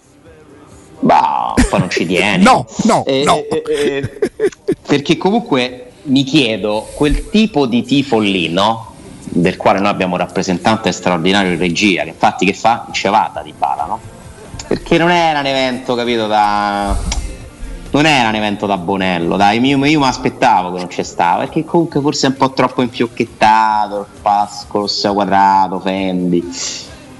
[1.00, 2.44] Bah, poi non ci tieni.
[2.44, 3.38] no, no, eh, no.
[3.38, 4.32] Eh, eh,
[4.86, 8.96] perché comunque mi chiedo, quel tipo di tifo lì, no?
[9.30, 12.88] Del quale noi abbiamo un rappresentante straordinario in regia, che infatti che fa?
[12.92, 14.00] Cevata di bala, no?
[14.68, 16.96] Perché non era un evento, capito, da...
[17.90, 21.40] Non era un evento da Bonello, dai, io, io mi aspettavo che non c'è stava,
[21.44, 26.44] perché comunque forse è un po' troppo infiocchettato, il Pascolo, quadrato, Fendi.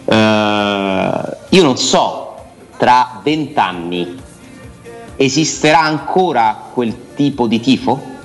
[0.06, 0.14] Uh,
[1.50, 2.27] io non so
[2.78, 4.16] tra vent'anni
[5.16, 8.16] esisterà ancora quel tipo di tifo?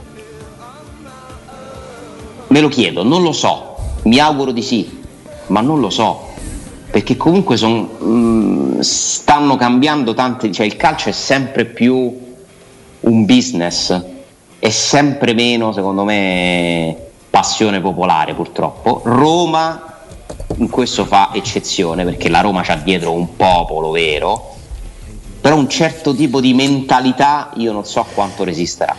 [2.48, 5.00] Me lo chiedo, non lo so, mi auguro di sì,
[5.46, 6.28] ma non lo so,
[6.90, 12.20] perché comunque son, mh, mm, stanno cambiando tante, cioè il calcio è sempre più
[13.00, 14.04] un business,
[14.58, 16.96] è sempre meno, secondo me,
[17.30, 19.00] passione popolare purtroppo.
[19.04, 19.91] Roma
[20.56, 24.56] in questo fa eccezione perché la Roma c'ha dietro un popolo vero,
[25.40, 28.96] però un certo tipo di mentalità io non so quanto resisterà.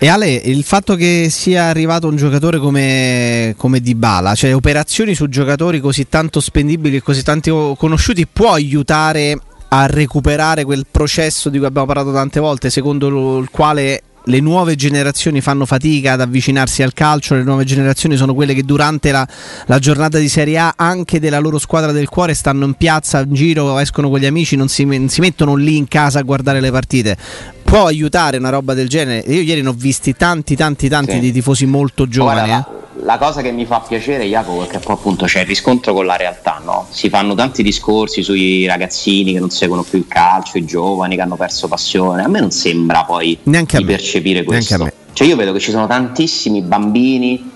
[0.00, 5.28] E Ale, il fatto che sia arrivato un giocatore come, come Dybala, cioè operazioni su
[5.28, 9.36] giocatori così tanto spendibili e così tanto conosciuti, può aiutare
[9.70, 14.74] a recuperare quel processo di cui abbiamo parlato tante volte, secondo il quale le nuove
[14.74, 19.26] generazioni fanno fatica ad avvicinarsi al calcio, le nuove generazioni sono quelle che durante la,
[19.66, 23.34] la, giornata di Serie A anche della loro squadra del cuore stanno in piazza, in
[23.34, 26.60] giro, escono con gli amici, non si, non si mettono lì in casa a guardare
[26.60, 27.16] le partite.
[27.62, 29.24] Può aiutare una roba del genere?
[29.32, 31.20] Io ieri ne ho visti tanti, tanti, tanti sì.
[31.20, 32.48] di tifosi molto giovani.
[32.48, 35.46] Guarda, eh la cosa che mi fa piacere, Jacopo, è che poi appunto c'è il
[35.46, 36.86] riscontro con la realtà, no?
[36.90, 41.22] Si fanno tanti discorsi sui ragazzini che non seguono più il calcio, i giovani che
[41.22, 42.22] hanno perso passione.
[42.22, 44.90] A me non sembra poi Neanche di percepire questo.
[45.12, 47.50] Cioè io vedo che ci sono tantissimi bambini,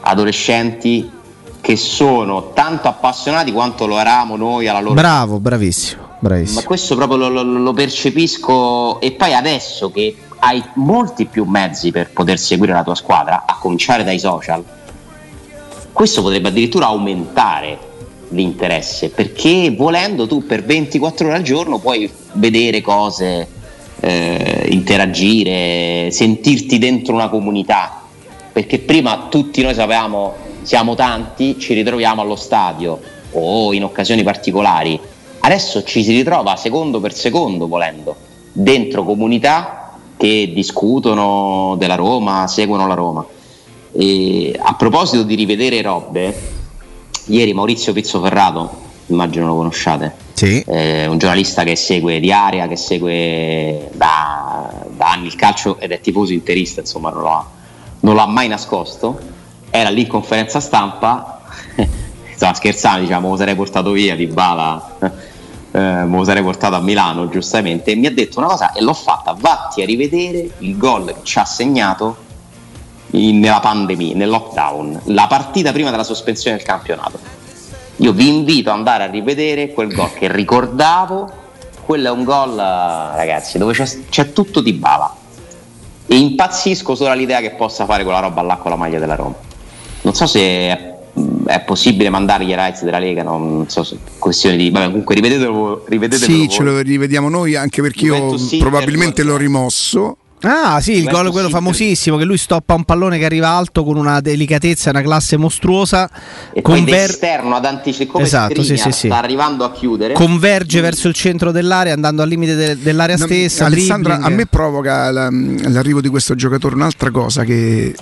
[0.00, 1.10] adolescenti
[1.60, 6.60] che sono tanto appassionati quanto lo eravamo noi alla loro Bravo, bravissimo, bravissimo.
[6.60, 11.90] Ma questo proprio lo, lo, lo percepisco e poi adesso che hai molti più mezzi
[11.90, 14.62] per poter seguire la tua squadra, a cominciare dai social,
[15.98, 17.76] questo potrebbe addirittura aumentare
[18.28, 23.48] l'interesse perché volendo tu per 24 ore al giorno puoi vedere cose,
[23.98, 28.02] eh, interagire, sentirti dentro una comunità
[28.52, 33.00] perché prima tutti noi sapevamo siamo tanti, ci ritroviamo allo stadio
[33.32, 35.00] o in occasioni particolari,
[35.40, 38.14] adesso ci si ritrova secondo per secondo volendo
[38.52, 43.26] dentro comunità che discutono della Roma, seguono la Roma.
[43.92, 46.34] E a proposito di rivedere robe,
[47.26, 50.62] ieri Maurizio Pizzoferrato, immagino lo conosciate, sì.
[50.66, 55.92] eh, un giornalista che segue di area, che segue da, da, anni il calcio ed
[55.92, 57.46] è tifoso interista, insomma non lo, ha,
[58.00, 59.18] non lo ha mai nascosto,
[59.70, 61.42] era lì in conferenza stampa,
[62.34, 64.96] stava scherzando, diciamo, sarei portato via di Bala
[65.70, 67.92] eh, me lo sarei portato a Milano giustamente.
[67.92, 69.36] E mi ha detto una cosa e l'ho fatta.
[69.38, 72.26] Vatti a rivedere il gol che ci ha segnato
[73.12, 77.18] in, nella pandemia, nel lockdown la partita prima della sospensione del campionato
[77.96, 81.46] io vi invito ad andare a rivedere quel gol che ricordavo
[81.84, 85.14] quello è un gol ragazzi dove c'è, c'è tutto di bava
[86.06, 89.34] e impazzisco solo all'idea che possa fare quella roba là con la maglia della Roma
[90.02, 90.96] non so se è
[91.46, 94.70] è possibile mandare gli rights della Lega, non so se questione di.
[94.70, 95.84] Vabbè, comunque rivedetelo.
[95.86, 96.48] rivedetelo sì, voi.
[96.48, 100.16] ce lo rivediamo noi anche perché io probabilmente l'ho rimosso.
[100.42, 103.96] Ah sì, il gol quello famosissimo che lui stoppa un pallone che arriva alto con
[103.96, 106.08] una delicatezza, una classe mostruosa.
[106.52, 109.06] E conver- esterno ad anticipare esatto, sì, sì, sì.
[109.08, 110.14] sta arrivando a chiudere.
[110.14, 113.66] Converge verso il centro dell'area andando al limite de- dell'area no, stessa.
[113.66, 114.32] Alessandra, dribbling.
[114.32, 117.94] a me provoca la, l'arrivo di questo giocatore un'altra cosa che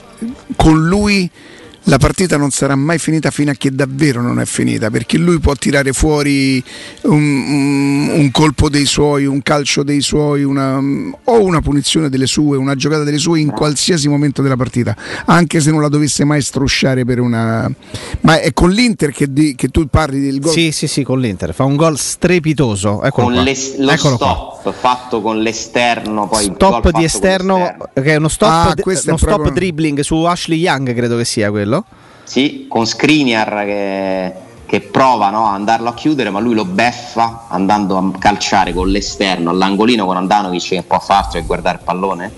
[0.56, 1.30] con lui
[1.88, 5.38] la partita non sarà mai finita fino a che davvero non è finita, perché lui
[5.38, 6.62] può tirare fuori
[7.02, 12.56] un, un, colpo dei suoi, un calcio dei suoi, una, o una punizione delle sue,
[12.56, 14.96] una giocata delle sue in qualsiasi momento della partita,
[15.26, 17.70] anche se non la dovesse mai strusciare per una...
[18.22, 20.52] Ma è con l'Inter che, di, che tu parli del gol?
[20.52, 23.02] Sì, sì, sì, con l'Inter, fa un gol strepitoso.
[23.04, 23.42] Eccolo con qua.
[23.44, 24.72] Le, lo Eccolo stop qua.
[24.72, 29.18] fatto con l'esterno, poi stop di esterno, che è uno stop, Ah, d- uno stop
[29.20, 31.75] proprio- dribbling su Ashley Young, credo che sia quello.
[32.24, 34.32] Sì, con Skriniar che,
[34.66, 38.88] che prova no, a andarlo a chiudere, ma lui lo beffa andando a calciare con
[38.88, 42.32] l'esterno all'angolino con Andanovic che può farci e guardare il pallone.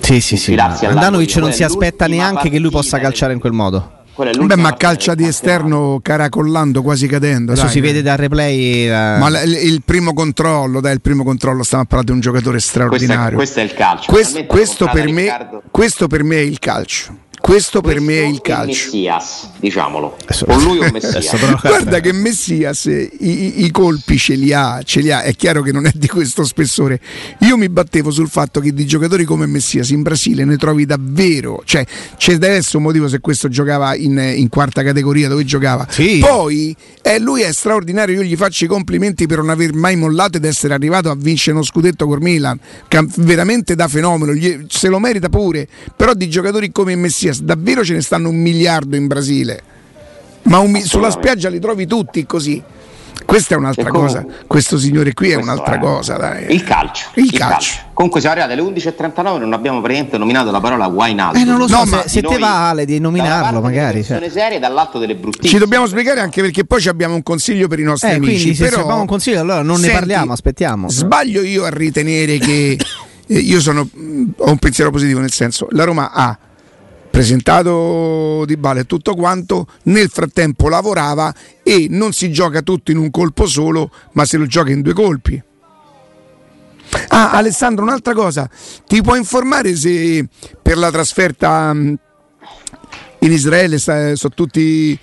[0.00, 0.54] Sì, sì, sì.
[0.54, 4.00] Andanovic non si aspetta neanche che lui possa partita calciare in quel modo.
[4.14, 7.52] È Beh, ma calcia di esterno caracollando, quasi cadendo.
[7.52, 7.74] Adesso dai.
[7.74, 8.86] si vede dal replay.
[8.86, 12.20] la- Ma l- il primo controllo, dai, il primo controllo, stiamo a parlare di un
[12.20, 13.36] giocatore Questo è, straordinario.
[13.36, 14.12] questo è il calcio.
[14.12, 17.16] Quest- questo, per me, questo per me è il calcio.
[17.42, 18.84] Questo per me è il Questo calcio.
[18.92, 20.16] Messias, diciamolo.
[20.22, 21.60] Adesso- Con lui o adesso Messias.
[21.60, 25.60] Guarda che Messias eh, i, i- colpi ce li ha, ce li ha, è chiaro
[25.62, 27.00] che non è di questo spessore.
[27.40, 31.62] Io mi battevo sul fatto che di giocatori come Messias in Brasile ne trovi davvero,
[31.64, 31.84] cioè
[32.16, 35.86] c'è essere un motivo se questo giocava in, in quarta categoria dove giocava.
[35.90, 36.18] Sì.
[36.20, 40.36] Poi eh, lui è straordinario, io gli faccio i complimenti per non aver mai mollato
[40.36, 42.58] ed essere arrivato a vincere uno scudetto con Milan,
[43.16, 47.94] veramente da fenomeno, gli- se lo merita pure, però di giocatori come Messias davvero ce
[47.94, 49.62] ne stanno un miliardo in Brasile.
[50.44, 52.62] Ma un mi- sulla spiaggia li trovi tutti così.
[53.24, 54.44] Questa è un'altra comunque- cosa.
[54.48, 56.16] Questo signore qui è un'altra è cosa.
[56.16, 56.52] Dai.
[56.52, 57.06] Il calcio.
[57.14, 57.78] Il calcio.
[57.94, 61.40] Comunque siamo arrivati alle 11.39 non abbiamo praticamente nominato la parola Wijnaldum.
[61.40, 63.60] Eh, non lo so, No, se, ma se Di te noi, va Ale di nominarlo,
[63.60, 64.02] magari.
[64.02, 64.28] cioè.
[64.28, 65.48] serie dall'altro delle bruttissime.
[65.48, 68.34] Ci dobbiamo spiegare anche perché poi ci abbiamo un consiglio per i nostri Eh, amici.
[68.34, 70.88] quindi se però, abbiamo un consiglio, allora non ne Senti, parliamo, aspettiamo.
[70.88, 72.76] Sbaglio io a ritenere che
[73.28, 76.36] eh, io sono, mh, ho un pensiero positivo, nel senso la Roma ha
[77.12, 82.96] presentato Di Bale e tutto quanto, nel frattempo lavorava e non si gioca tutto in
[82.96, 85.40] un colpo solo, ma se lo gioca in due colpi.
[87.08, 88.48] Ah, Alessandro, un'altra cosa,
[88.86, 90.26] ti puoi informare se
[90.60, 91.98] per la trasferta mh,
[93.22, 94.98] in Israele sono tutti,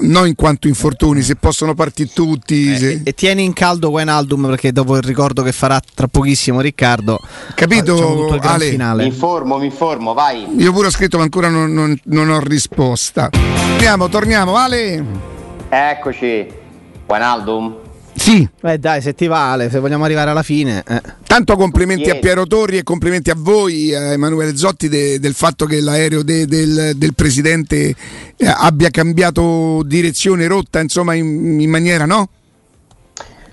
[0.00, 4.46] non in quanto infortuni, se possono partire tutti, se- Eh, E tieni in caldo Wijnaldum
[4.48, 7.18] perché dopo il ricordo che farà tra pochissimo Riccardo,
[7.54, 8.64] Capito, gran Ale?
[8.64, 9.04] Mi finale.
[9.04, 10.46] informo, mi informo, vai.
[10.56, 13.28] Io pure ho scritto ma ancora non, non- non ho risposta.
[13.30, 15.04] Torniamo, torniamo, Ale.
[15.68, 16.46] Eccoci.
[17.06, 17.76] Wijnaldum.
[18.20, 20.84] Sì, Eh dai, se ti va Ale, se vogliamo arrivare alla fine.
[20.86, 21.00] eh.
[21.26, 22.20] tanto complimenti a Ieri.
[22.20, 26.44] Piero Torri e complimenti a voi, a Emanuele Zotti, de- del fatto che l'aereo de-
[26.46, 27.94] del, del presidente
[28.36, 32.28] eh, abbia cambiato direzione, rotta, insomma, in, in maniera, no?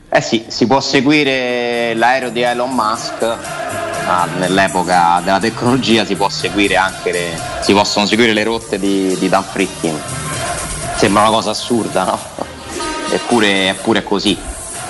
[0.10, 3.22] Eh sì, si può seguire l'aereo di Elon Musk.
[3.24, 9.16] ah, nell'epoca della tecnologia si può seguire anche le, si possono seguire le rotte di,
[9.18, 9.98] di Dan Fritkin.
[10.98, 12.20] Sembra una cosa assurda, no?
[13.12, 14.38] Eppure, eppure è così.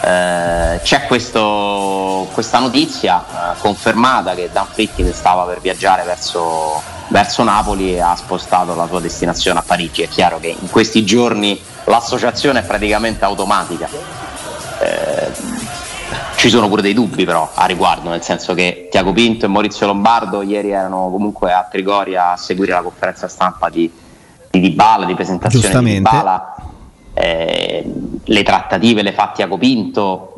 [0.02, 7.44] Eh, c'è questo- questa notizia eh, confermata che Dan Fritkin stava per viaggiare verso, verso
[7.44, 10.04] Napoli e ha spostato la sua destinazione a Parigi.
[10.04, 13.88] È chiaro che in questi giorni l'associazione è praticamente automatica.
[14.80, 15.66] Eh,
[16.36, 19.88] ci sono pure dei dubbi però a riguardo, nel senso che Tiago Pinto e Maurizio
[19.88, 23.92] Lombardo ieri erano comunque a Trigoria a seguire la conferenza stampa di,
[24.52, 25.94] di Dybala, di presentazione di.
[25.96, 26.56] Dybala,
[27.20, 27.84] eh,
[28.24, 30.36] le trattative le fa Tiago Pinto,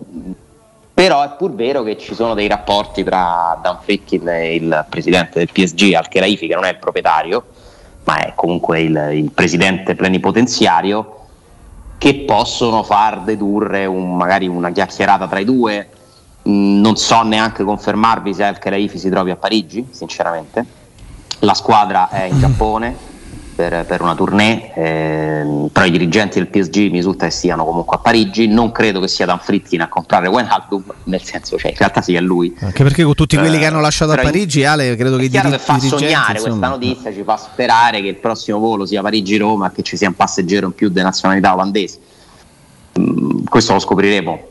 [0.93, 5.39] però è pur vero che ci sono dei rapporti tra Dan Fritkin e il presidente
[5.39, 7.43] del PSG, Al-Khelaifi, che non è il proprietario,
[8.05, 11.15] ma è comunque il, il presidente plenipotenziario,
[11.97, 15.89] che possono far dedurre un- magari una chiacchierata tra i due.
[16.47, 20.65] Mm, non so neanche confermarvi se Al-Khelaifi si trovi a Parigi, sinceramente.
[21.39, 23.08] La squadra è in Giappone
[23.59, 27.97] per, per una tournée, ehm, però i dirigenti del PSG mi risulta che siano comunque
[27.97, 28.47] a Parigi.
[28.47, 32.15] Non credo che sia Dan Fritkin a comprare Wijnaldum, nel senso, cioè, in realtà sì
[32.15, 32.55] è lui.
[32.61, 35.29] Anche perché con tutti quelli Eh, che hanno lasciato a Parigi, Ale, credo che È
[35.29, 38.85] chiaro che diri- fa sognare insomma, questa notizia, ci fa sperare che il prossimo volo
[38.85, 41.99] sia Parigi-Roma e che ci sia un passeggero in più di nazionalità olandese.
[42.97, 44.47] Mm, questo lo scopriremo.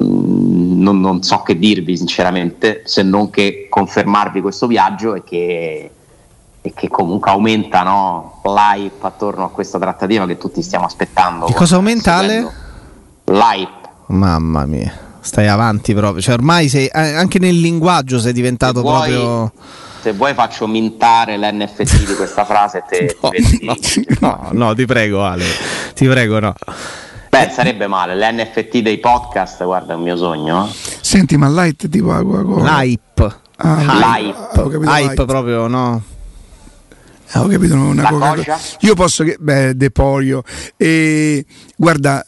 [0.00, 5.90] Mm, non, non so che dirvi sinceramente, se non che confermarvi questo viaggio e che,
[6.66, 11.44] e che comunque aumenta no, l'hype attorno a questa trattativa che tutti stiamo aspettando.
[11.44, 12.50] Che cosa aumenta, Ale?
[13.24, 13.82] L'hype.
[14.06, 14.90] Mamma mia,
[15.20, 16.22] stai avanti proprio.
[16.22, 19.52] Cioè, ormai sei, eh, anche nel linguaggio sei diventato Se vuoi- proprio.
[20.00, 23.16] Se vuoi faccio mintare l'NFT di questa frase e te,
[23.60, 23.74] No,
[24.20, 25.44] no, no, no, ti prego, Ale.
[25.94, 26.54] Ti prego, no.
[27.28, 30.66] Beh, sarebbe male, l'NFT dei podcast, guarda, è un mio sogno.
[31.00, 32.82] Senti, ma light tipo Coca-Cola?
[32.82, 33.36] Hype.
[33.56, 34.60] Ah, Hype.
[34.60, 35.24] ho capito, Hype light.
[35.24, 36.02] proprio, no?
[37.34, 38.58] Ah, ho capito, una La coca coscia?
[38.80, 39.36] Io posso che.
[39.38, 40.42] Beh, Depolio.
[40.76, 41.44] E
[41.76, 42.26] guarda.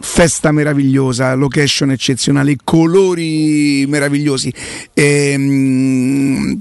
[0.00, 4.52] Festa meravigliosa, location eccezionale, colori meravigliosi.
[4.92, 6.58] Ehm,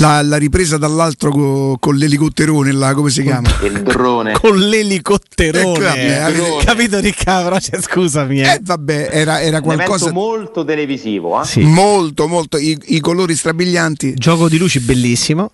[0.00, 3.48] la, la ripresa dall'altro co- con l'elicotterone, là, come si chiama?
[3.62, 4.32] Il drone.
[4.32, 5.60] Con l'elicotterone.
[5.70, 7.60] Ecco, vabbè, avete- Capito Riccardo?
[7.60, 8.40] Cioè, scusami.
[8.40, 8.60] Eh, Eh.
[8.62, 11.44] vabbè, era, era qualcosa molto televisivo, eh?
[11.44, 11.60] Sì.
[11.60, 12.56] molto, molto.
[12.56, 14.14] I, i colori strabilianti.
[14.14, 15.50] Gioco di luci bellissimo.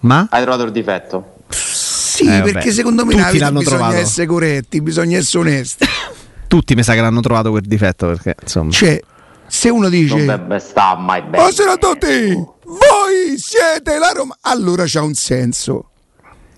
[0.00, 0.26] Ma?
[0.30, 1.34] Hai trovato il difetto?
[1.48, 3.94] Sì, Eh, perché secondo me tutti bisogna trovato.
[3.96, 5.86] essere corretti, bisogna essere onesti.
[6.50, 8.72] Tutti mi sa che l'hanno trovato quel difetto perché insomma.
[8.72, 8.98] Cioè,
[9.46, 10.16] se uno dice.
[10.16, 11.36] Non deve sta mai bene.
[11.36, 12.34] Buonasera a tutti!
[12.64, 14.36] Voi siete la Roma!
[14.40, 15.90] Allora c'ha un senso.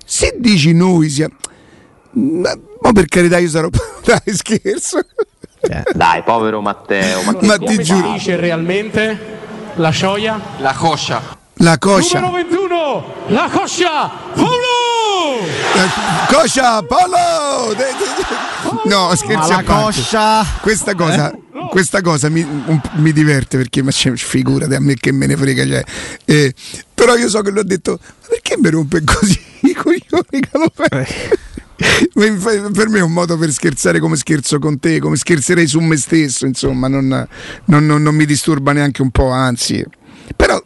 [0.04, 1.34] Se dici noi siamo.
[2.12, 3.68] Ma, ma per carità, io sarò.
[4.02, 5.00] Dai, scherzo.
[5.60, 7.22] Cioè, Dai, povero Matteo.
[7.24, 8.12] Ma, che Ma ti giuro.
[8.12, 9.18] dice realmente?
[9.74, 10.40] La scioia?
[10.58, 11.20] La coscia.
[11.62, 12.18] La coscia.
[12.18, 14.08] Numero 21, la coscia!
[14.34, 15.46] Paolo!
[15.76, 17.72] La coscia, Paolo!
[17.74, 19.82] De- No, scherzi Ma a la parte.
[19.84, 20.44] coscia!
[20.60, 21.32] Questa cosa,
[21.70, 25.36] questa cosa mi, un- mi diverte perché ma c'è- figurati a me che me ne
[25.36, 25.64] frega.
[25.64, 25.84] Cioè,
[26.24, 26.52] eh,
[26.92, 31.06] però io so che ha detto: Ma perché mi rompe così i coglioni Calopè?
[32.38, 35.78] Fa- per me è un modo per scherzare come scherzo con te, come scherzerei su
[35.78, 37.06] me stesso, insomma, non,
[37.66, 39.84] non- non- non mi disturba neanche un po', anzi.
[40.34, 40.60] Però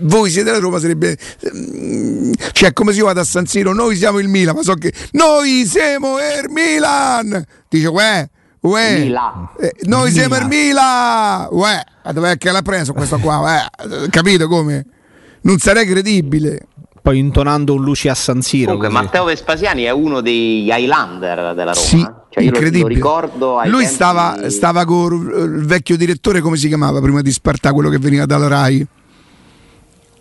[0.00, 1.16] voi siete la Roma, sarebbe.
[1.54, 4.74] mm, Cioè, come se io vado a San Siro, noi siamo il Milan, ma so
[4.74, 4.92] che.
[5.12, 7.44] Noi siamo il Milan!
[7.68, 8.28] Dice, uè,
[8.60, 8.98] uè.
[8.98, 9.48] Milan.
[9.60, 11.48] Eh, noi siamo il Milan!
[11.50, 13.38] Uè, ma dov'è che l'ha preso questo qua?
[13.38, 14.84] Uè, capito come?
[15.42, 16.66] Non sarei credibile.
[17.06, 18.72] Poi intonando un luci a San Siro.
[18.72, 19.00] Comunque, così.
[19.00, 21.74] Matteo Vespasiani è uno degli Highlander della Roma.
[21.74, 22.12] Sì, eh.
[22.30, 23.68] Cioè, io lo- lo, incredibile.
[23.68, 27.98] Lui stava, stava con il vecchio direttore, come si chiamava prima di Spartà, quello che
[27.98, 28.84] veniva dalla Rai?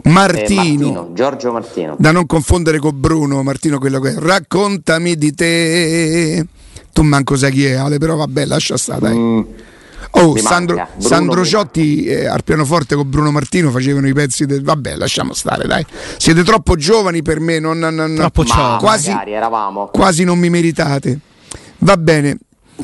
[0.06, 0.62] Eh, Martino.
[0.62, 1.96] Martino, Giorgio Martino.
[1.98, 4.16] Da non confondere con Bruno, Martino quello che è.
[4.16, 6.46] Raccontami di te.
[6.94, 9.10] Tu manco sai chi è, Ale, però vabbè, lascia stare.
[9.14, 9.42] Mm,
[10.18, 14.62] Oh, Sandro, Sandro Ciotti eh, al pianoforte con Bruno Martino facevano i pezzi del...
[14.64, 15.86] Vabbè, lasciamo stare, dai.
[16.18, 19.90] Siete troppo giovani per me, non, non- non- Troppo ma quasi- eravamo.
[19.92, 21.20] quasi non mi meritate.
[21.80, 22.38] Va bene.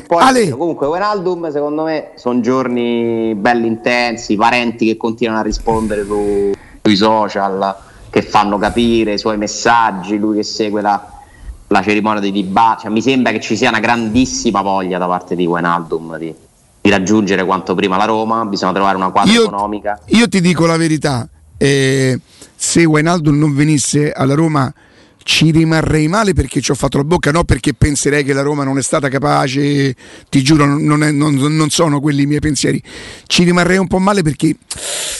[0.06, 6.04] Poi, Ale, comunque, Wijnaldum, secondo me, sono giorni belli intensi, parenti che continuano a rispondere
[6.04, 6.52] su-
[6.82, 7.74] sui social,
[8.10, 11.10] che fanno capire i suoi messaggi, lui che segue la,
[11.68, 12.82] la cerimonia dei dibattiti.
[12.82, 16.34] Cioè, mi sembra che ci sia una grandissima voglia da parte di Wijnaldum di,
[16.80, 20.00] di raggiungere quanto prima la Roma, bisogna trovare una quadra io, economica.
[20.06, 21.28] io ti dico la verità.
[21.56, 22.18] eh,
[22.56, 24.72] se Wijnaldum non venisse alla Roma
[25.24, 28.64] ci rimarrei male perché ci ho fatto la bocca, no perché penserei che la Roma
[28.64, 29.94] non è stata capace,
[30.28, 32.82] ti giuro, non, è- non- non sono quelli i miei pensieri.
[33.26, 34.54] Ci rimarrei un po' male perché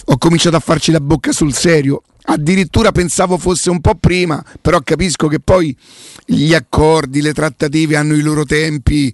[0.07, 2.03] ho cominciato a farci la bocca sul serio.
[2.25, 5.77] Addirittura pensavo fosse un po' prima, però capisco che poi
[6.25, 9.13] gli accordi, le trattative hanno i loro tempi,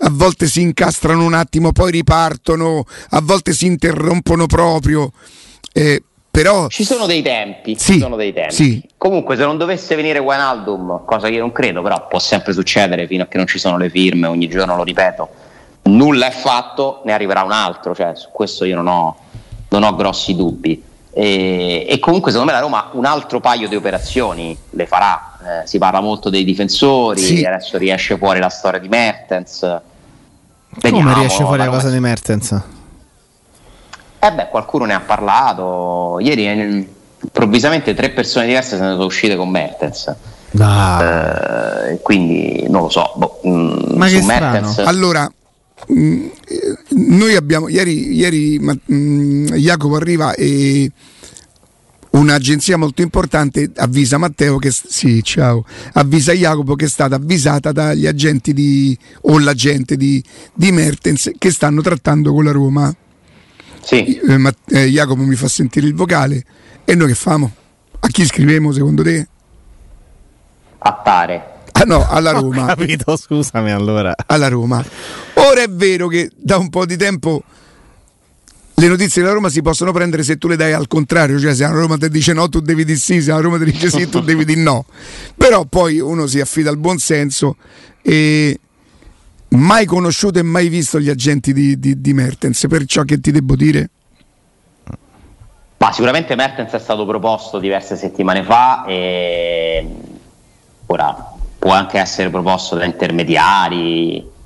[0.00, 5.12] a volte si incastrano un attimo, poi ripartono, a volte si interrompono proprio.
[5.72, 8.54] eh, però Ci sono dei tempi, Sì, ci sono dei tempi.
[8.54, 8.88] sì.
[8.96, 13.06] Comunque, se non dovesse venire Wijnaldum, cosa che io non credo, però può sempre succedere
[13.06, 15.28] fino a che non ci sono le firme, ogni giorno lo ripeto,
[15.84, 19.16] nulla è fatto, ne arriverà un altro, cioè su questo io non ho,
[19.70, 20.82] non ho grossi dubbi.
[21.10, 25.66] E, e comunque secondo me la Roma un altro paio di operazioni le farà, Eh,
[25.66, 27.44] si parla molto dei difensori, Sì.
[27.44, 29.60] adesso riesce fuori la storia di Mertens.
[29.60, 29.82] Come
[30.80, 32.60] Vediamo, riesce fuori la cosa di Mertens?
[34.20, 36.18] Eh beh, qualcuno ne ha parlato.
[36.20, 36.86] Ieri eh,
[37.20, 40.14] improvvisamente tre persone diverse sono state uscite con Mertens.
[40.58, 41.88] Ah.
[41.90, 43.12] Eh, quindi non lo so.
[43.16, 44.50] boh, mm, Ma su che strano.
[44.50, 45.30] Mertens- Allora,
[45.86, 50.90] mh, eh, noi abbiamo ieri, ieri mh, Jacopo arriva e
[52.10, 58.06] un'agenzia molto importante avvisa Matteo che sì, ciao, avvisa Jacopo che è stata avvisata dagli
[58.06, 60.22] agenti di o l'agente di,
[60.54, 62.94] di Mertens che stanno trattando con la Roma.
[63.88, 66.44] Sì, Eh, ma- eh, Jacopo mi fa sentire il vocale
[66.84, 67.50] e noi che famo?
[68.00, 69.26] A chi scrivemo secondo te?
[70.80, 71.44] appare.
[71.72, 72.66] Ah no, alla Ho Roma.
[72.66, 74.14] capito, scusami allora.
[74.26, 74.84] alla Roma.
[75.34, 77.42] Ora è vero che da un po' di tempo
[78.74, 81.62] le notizie della Roma si possono prendere se tu le dai al contrario, cioè se
[81.62, 84.08] la Roma ti dice no tu devi dire sì, se la Roma ti dice sì
[84.08, 84.84] tu devi dire no.
[85.34, 87.56] Però poi uno si affida al buon senso
[88.02, 88.58] e
[89.50, 93.56] mai conosciuto e mai visto gli agenti di, di, di Mertens, perciò che ti devo
[93.56, 93.90] dire?
[95.78, 99.86] Ma sicuramente Mertens è stato proposto diverse settimane fa e
[100.86, 104.36] ora può anche essere proposto da intermediari.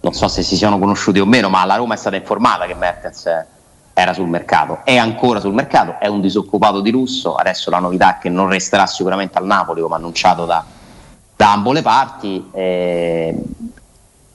[0.00, 2.74] Non so se si siano conosciuti o meno, ma la Roma è stata informata che
[2.74, 3.28] Mertens
[3.92, 8.16] era sul mercato, è ancora sul mercato, è un disoccupato di lusso, adesso la novità
[8.16, 10.64] è che non resterà sicuramente al Napoli come annunciato da,
[11.36, 13.34] da ambo le parti, eh,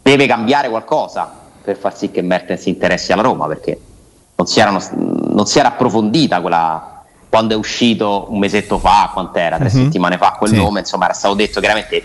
[0.06, 1.34] deve cambiare qualcosa
[1.64, 3.80] per far sì che Mertens interessi alla Roma perché
[4.36, 9.58] non si, erano, non si era approfondita quella, quando è uscito un mesetto fa, quant'era,
[9.58, 9.84] tre mm-hmm.
[9.84, 10.58] settimane fa quel sì.
[10.58, 12.03] nome, insomma era stato detto chiaramente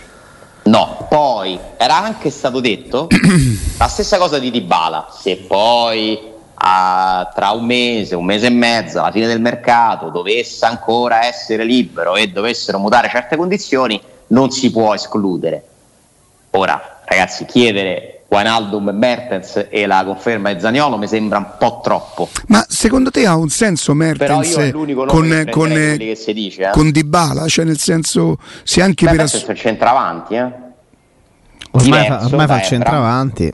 [0.63, 3.07] no, poi era anche stato detto
[3.77, 6.19] la stessa cosa di Dybala, se poi
[6.55, 11.63] a, tra un mese, un mese e mezzo, alla fine del mercato, dovesse ancora essere
[11.65, 15.65] libero e dovessero mutare certe condizioni, non si può escludere.
[16.51, 21.81] Ora, ragazzi, chiedere Wijnaldum e Mertens e la conferma di Zaniolo mi sembra un po'
[21.83, 22.29] troppo.
[22.47, 26.71] Ma secondo te ha un senso Mertens con, con, che si dice, eh?
[26.71, 27.47] con Dybala?
[27.47, 29.19] Cioè nel senso, se anche Beh, per...
[29.19, 30.51] Mertens è centravanti, eh?
[31.73, 33.51] Ormai, Diverso, fa, ormai fa il centravanti.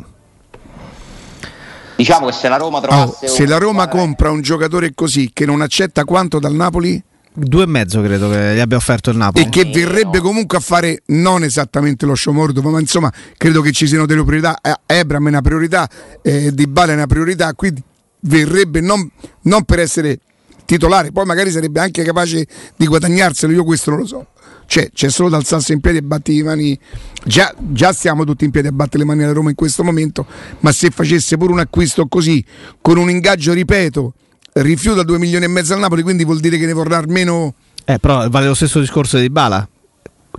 [1.95, 3.25] Diciamo che se la Roma trovasse.
[3.25, 7.03] Oh, se la Roma compra un giocatore così che non accetta quanto dal Napoli?
[7.39, 9.45] Due e mezzo credo che gli abbia offerto il Napoli.
[9.45, 13.85] E che verrebbe comunque a fare non esattamente lo Sciomordo, ma insomma credo che ci
[13.85, 14.57] siano delle priorità.
[14.59, 15.87] Eh, Ebram è una priorità,
[16.23, 17.83] eh, Di Bale è una priorità, quindi
[18.21, 19.07] verrebbe non,
[19.43, 20.19] non per essere
[20.65, 24.27] titolare, poi magari sarebbe anche capace di guadagnarselo, io questo non lo so.
[24.65, 26.79] Cioè, c'è solo da alzarsi in piedi e battere le mani.
[27.23, 30.25] Già, già, stiamo tutti in piedi a battere le mani alla Roma in questo momento,
[30.61, 32.43] ma se facesse pure un acquisto così,
[32.81, 34.13] con un ingaggio, ripeto,
[34.61, 37.53] rifiuta 2 milioni e mezzo al Napoli, quindi vuol dire che ne vorrà almeno...
[37.85, 39.67] Eh, però vale lo stesso discorso di Bala.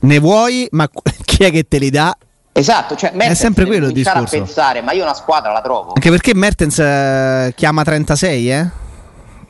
[0.00, 0.88] Ne vuoi, ma
[1.24, 2.16] chi è che te li dà?
[2.52, 4.36] Esatto, cioè Mertens è sempre quello il discorso.
[4.36, 5.92] a pensare, ma io una squadra la trovo.
[5.94, 8.68] Anche perché Mertens eh, chiama 36, eh?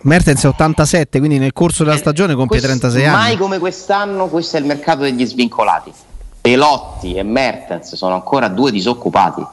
[0.03, 3.17] Mertens è 87, quindi nel corso della eh, stagione compie Questo, 36 anni.
[3.17, 5.93] Mai come quest'anno, questo è il mercato degli svincolati.
[6.41, 9.45] Pelotti e Mertens sono ancora due disoccupati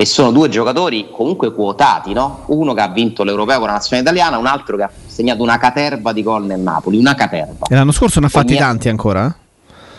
[0.00, 2.44] e sono due giocatori comunque quotati, no?
[2.46, 5.58] uno che ha vinto l'Europeo con la nazionale italiana, un altro che ha segnato una
[5.58, 7.66] caterva di gol nel Napoli, una caterva.
[7.68, 9.36] E l'anno scorso ne ha fatti tanti ancora?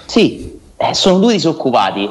[0.08, 2.10] Sì, eh, sono due disoccupati.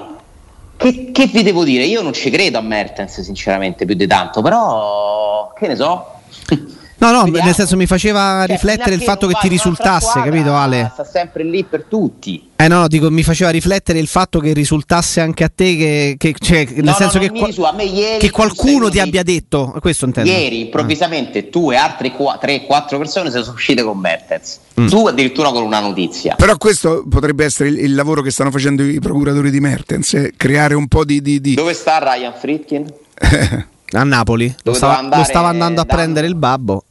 [0.77, 1.83] Che, che vi devo dire?
[1.83, 6.07] Io non ci credo a Mertens sinceramente più di tanto, però che ne so.
[7.01, 10.55] No, no, Quindi, nel senso mi faceva cioè, riflettere il fatto che ti risultasse, capito
[10.55, 10.91] Ale?
[10.93, 12.51] Sta sempre lì per tutti.
[12.57, 16.35] Eh no, dico, mi faceva riflettere il fatto che risultasse anche a te che, che
[16.39, 17.75] cioè, nel no, senso no, che, qua-
[18.19, 20.29] che qualcuno ti abbia detto, questo intendo.
[20.29, 21.45] Ieri improvvisamente ah.
[21.51, 24.59] tu e altre 3-4 persone sono uscite con Mertens.
[24.79, 24.89] Mm.
[24.89, 26.35] Tu addirittura con una notizia.
[26.35, 30.33] Però questo potrebbe essere il, il, lavoro che stanno facendo i procuratori di Mertens, eh?
[30.37, 31.55] creare un po' di, di, di...
[31.55, 32.85] Dove sta Ryan Fritkin?
[33.93, 34.55] A Napoli.
[34.63, 35.95] Lo stava, lo stava, andando a da...
[35.95, 36.85] prendere il babbo.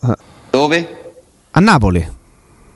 [0.49, 1.13] Dove?
[1.51, 2.17] A Napoli.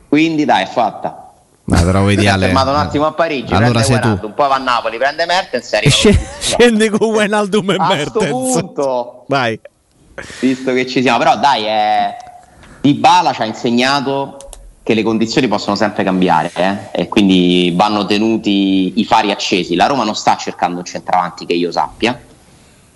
[0.08, 1.24] Quindi dai, è fatta.
[1.66, 2.48] Ma però vedi Ale.
[2.48, 4.20] fermato un attimo a Parigi, allora sei tu.
[4.22, 8.30] un po' va a Napoli, prende Mertens e Scende, scende con Wijnaldum e a Mertens.
[8.30, 9.24] Punto.
[9.28, 9.58] Vai.
[10.42, 12.16] Visto che ci siamo, però dai, eh,
[12.82, 14.38] Dybala ci ha insegnato
[14.84, 16.78] che le condizioni possono sempre cambiare eh?
[16.92, 19.76] e quindi vanno tenuti i fari accesi.
[19.76, 22.20] La Roma non sta cercando un centravanti che io sappia,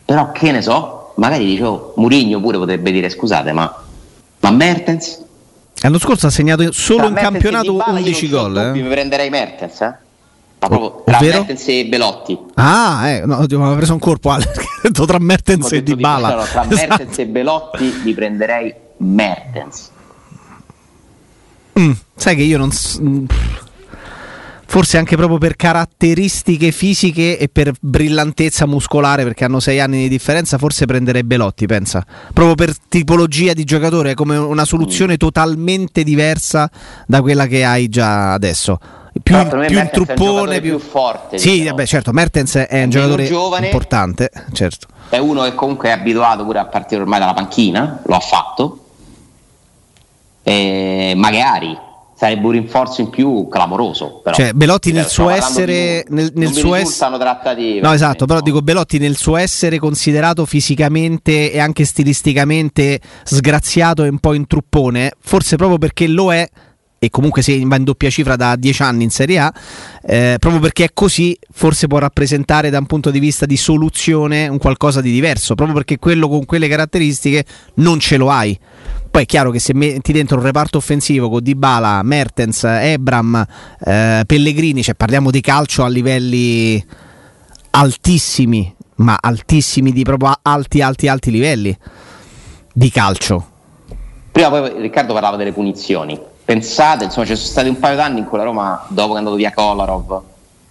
[0.03, 3.83] però che ne so, magari dicevo, Murigno pure potrebbe dire scusate, ma,
[4.39, 5.23] ma Mertens?
[5.81, 8.57] L'anno scorso ha segnato solo in Mertens campionato Bala, 11 gol.
[8.57, 8.71] Eh?
[8.71, 9.95] Mi prenderei Mertens, eh?
[10.59, 11.37] Ma proprio tra Ovvero?
[11.37, 12.39] Mertens e Belotti.
[12.55, 14.51] Ah, eh, no, mi aveva preso un colpo Ale,
[14.81, 16.35] detto tra Mertens e Di Bala.
[16.35, 16.75] No, tra esatto.
[16.75, 19.91] Mertens e Belotti mi prenderei Mertens.
[21.79, 22.71] Mm, sai che io non...
[23.01, 23.25] Mm,
[24.67, 30.09] forse anche proprio per caratteristiche fisiche e per brillantezza muscolare, perché hanno sei anni di
[30.09, 32.05] differenza, forse prenderei Belotti, pensa.
[32.33, 35.17] Proprio per tipologia di giocatore, è come una soluzione mm.
[35.17, 36.69] totalmente diversa
[37.07, 38.77] da quella che hai già adesso.
[39.23, 40.77] Più, più il truppone, più...
[40.77, 41.39] più forte.
[41.39, 44.87] Sì, vabbè, certo, Mertens è, è un giocatore giovane, importante, certo.
[45.09, 48.83] È uno che comunque è abituato pure a partire ormai dalla panchina, lo ha fatto.
[50.43, 51.77] E magari
[52.17, 54.21] sarebbe un rinforzo in più clamoroso.
[54.23, 54.35] Però.
[54.35, 56.03] Cioè, Belotti nel suo essere.
[56.07, 56.95] Di, nel, nel suo essere.
[57.79, 64.09] No, esatto, però dico Belotti nel suo essere considerato fisicamente e anche stilisticamente sgraziato e
[64.09, 66.47] un po' in truppone, forse proprio perché lo è.
[66.99, 69.53] E comunque si va in doppia cifra da dieci anni in Serie A,
[70.01, 74.47] eh, proprio perché è così, forse può rappresentare da un punto di vista di soluzione
[74.47, 77.45] un qualcosa di diverso, proprio perché quello con quelle caratteristiche
[77.75, 78.59] non ce lo hai.
[79.09, 83.45] Poi è chiaro che se metti dentro un reparto offensivo con Dybala, Mertens, Ebram,
[83.83, 86.83] eh, Pellegrini, cioè parliamo di calcio a livelli
[87.71, 91.75] altissimi, ma altissimi di proprio alti, alti, alti livelli
[92.73, 93.45] di calcio.
[94.31, 96.19] Prima poi Riccardo parlava delle punizioni.
[96.45, 99.17] Pensate, insomma, ci sono stati un paio d'anni in cui la Roma, dopo che è
[99.17, 100.21] andato via Kolarov,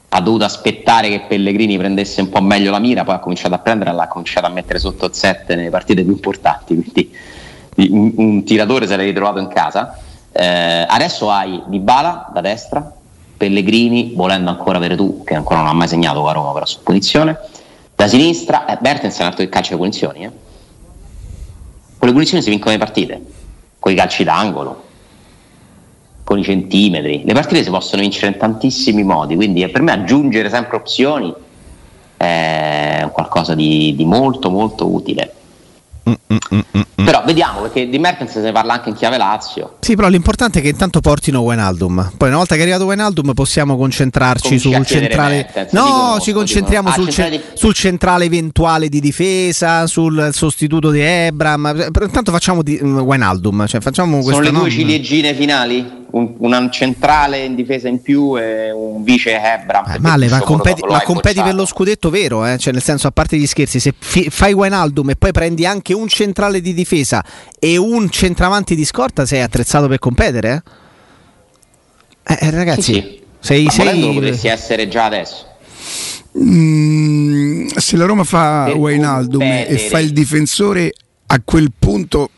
[0.08, 3.58] ha dovuto aspettare che Pellegrini prendesse un po' meglio la mira, poi ha cominciato a
[3.58, 6.74] prendere e l'ha cominciato a mettere sotto il 7 nelle partite più importanti.
[6.74, 7.12] Quindi
[7.76, 9.98] un, un tiratore se l'hai ritrovato in casa.
[10.32, 12.92] Eh, adesso hai Dybala da destra,
[13.36, 16.82] Pellegrini, volendo ancora avere tu, che ancora non ha mai segnato con Roma, però su
[16.82, 17.38] punizione.
[17.94, 20.24] Da sinistra, eh, Bertens è un altro che calcio di punizioni.
[20.24, 20.30] Eh.
[21.98, 23.24] Con le punizioni si vincono le partite,
[23.78, 24.84] con i calci d'angolo,
[26.24, 27.22] con i centimetri.
[27.24, 31.32] Le partite si possono vincere in tantissimi modi, quindi eh, per me aggiungere sempre opzioni
[32.18, 35.32] è qualcosa di, di molto molto utile.
[36.08, 39.16] Mm, mm, mm, mm, però vediamo perché di Mertens se ne parla anche in chiave
[39.16, 39.76] Lazio.
[39.80, 42.12] Sì, però l'importante è che intanto portino Wijnaldum.
[42.16, 45.34] Poi una volta che è arrivato Wijnaldum possiamo concentrarci Cominci sul centrale.
[45.34, 47.44] Mertens, no, conosco, ci concentriamo sul, ah, centrale...
[47.54, 51.90] sul, centrale eventuale di difesa, sul sostituto di Ebram.
[52.00, 56.04] Intanto facciamo di Wijnaldum, cioè facciamo Sono le due ciliegine finali?
[56.08, 59.84] Un, una centrale in difesa in più e un vice Ebram.
[59.90, 62.56] Eh, male, ma competi, ma competi per lo scudetto vero, eh?
[62.58, 65.94] cioè nel senso a parte gli scherzi, se fi, fai Wijnaldum e poi prendi anche
[65.96, 67.24] un centrale di difesa
[67.58, 70.62] e un centravanti di scorta, sei attrezzato per competere?
[72.22, 73.22] Eh, eh ragazzi, sì, sì.
[73.40, 74.14] sei, sei...
[74.14, 75.44] potresti essere già adesso.
[76.38, 80.92] Mm, se la Roma fa Wijnaldum e fa il difensore
[81.28, 82.30] a quel punto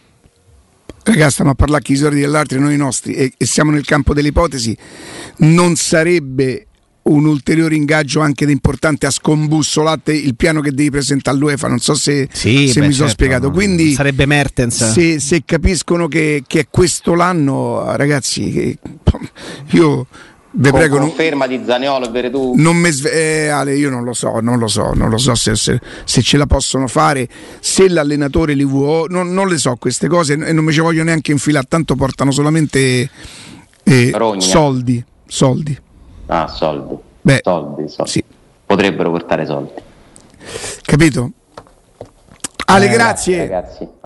[1.03, 4.15] ragazzi stiamo a parlare chi i soldi dell'altro noi nostri e, e siamo nel campo
[4.15, 4.77] delle ipotesi
[5.39, 6.68] non sarebbe
[7.09, 11.69] un ulteriore ingaggio anche importante a scombussolate il piano che devi presentare all'UEFA.
[11.69, 13.51] Non so se, sì, se beh, mi sono certo, spiegato.
[13.51, 14.93] Quindi sarebbe Mertens.
[14.93, 18.79] Se, se capiscono che, che, è questo l'anno, ragazzi, che,
[19.71, 20.07] io
[20.51, 20.99] vi prego.
[20.99, 22.55] Conferma non, di Zaniolo e Veretù.
[22.57, 25.57] Non mi eh, Ale, io non lo so, non lo so, non lo so se,
[25.57, 27.29] se, se ce la possono fare,
[27.61, 31.03] se l'allenatore li vuole, non, non, le so queste cose e non mi ci voglio
[31.05, 33.11] neanche infilare, tanto portano solamente
[33.83, 35.05] eh, soldi.
[35.27, 35.79] Soldi.
[36.29, 36.97] Ah, soldi.
[37.23, 38.11] Beh, soldi, soldi.
[38.11, 38.25] Sì.
[38.67, 39.73] Potrebbero portare soldi.
[40.83, 41.31] Capito?
[42.67, 43.39] Ale, eh, grazie.
[43.39, 43.89] Ragazzi.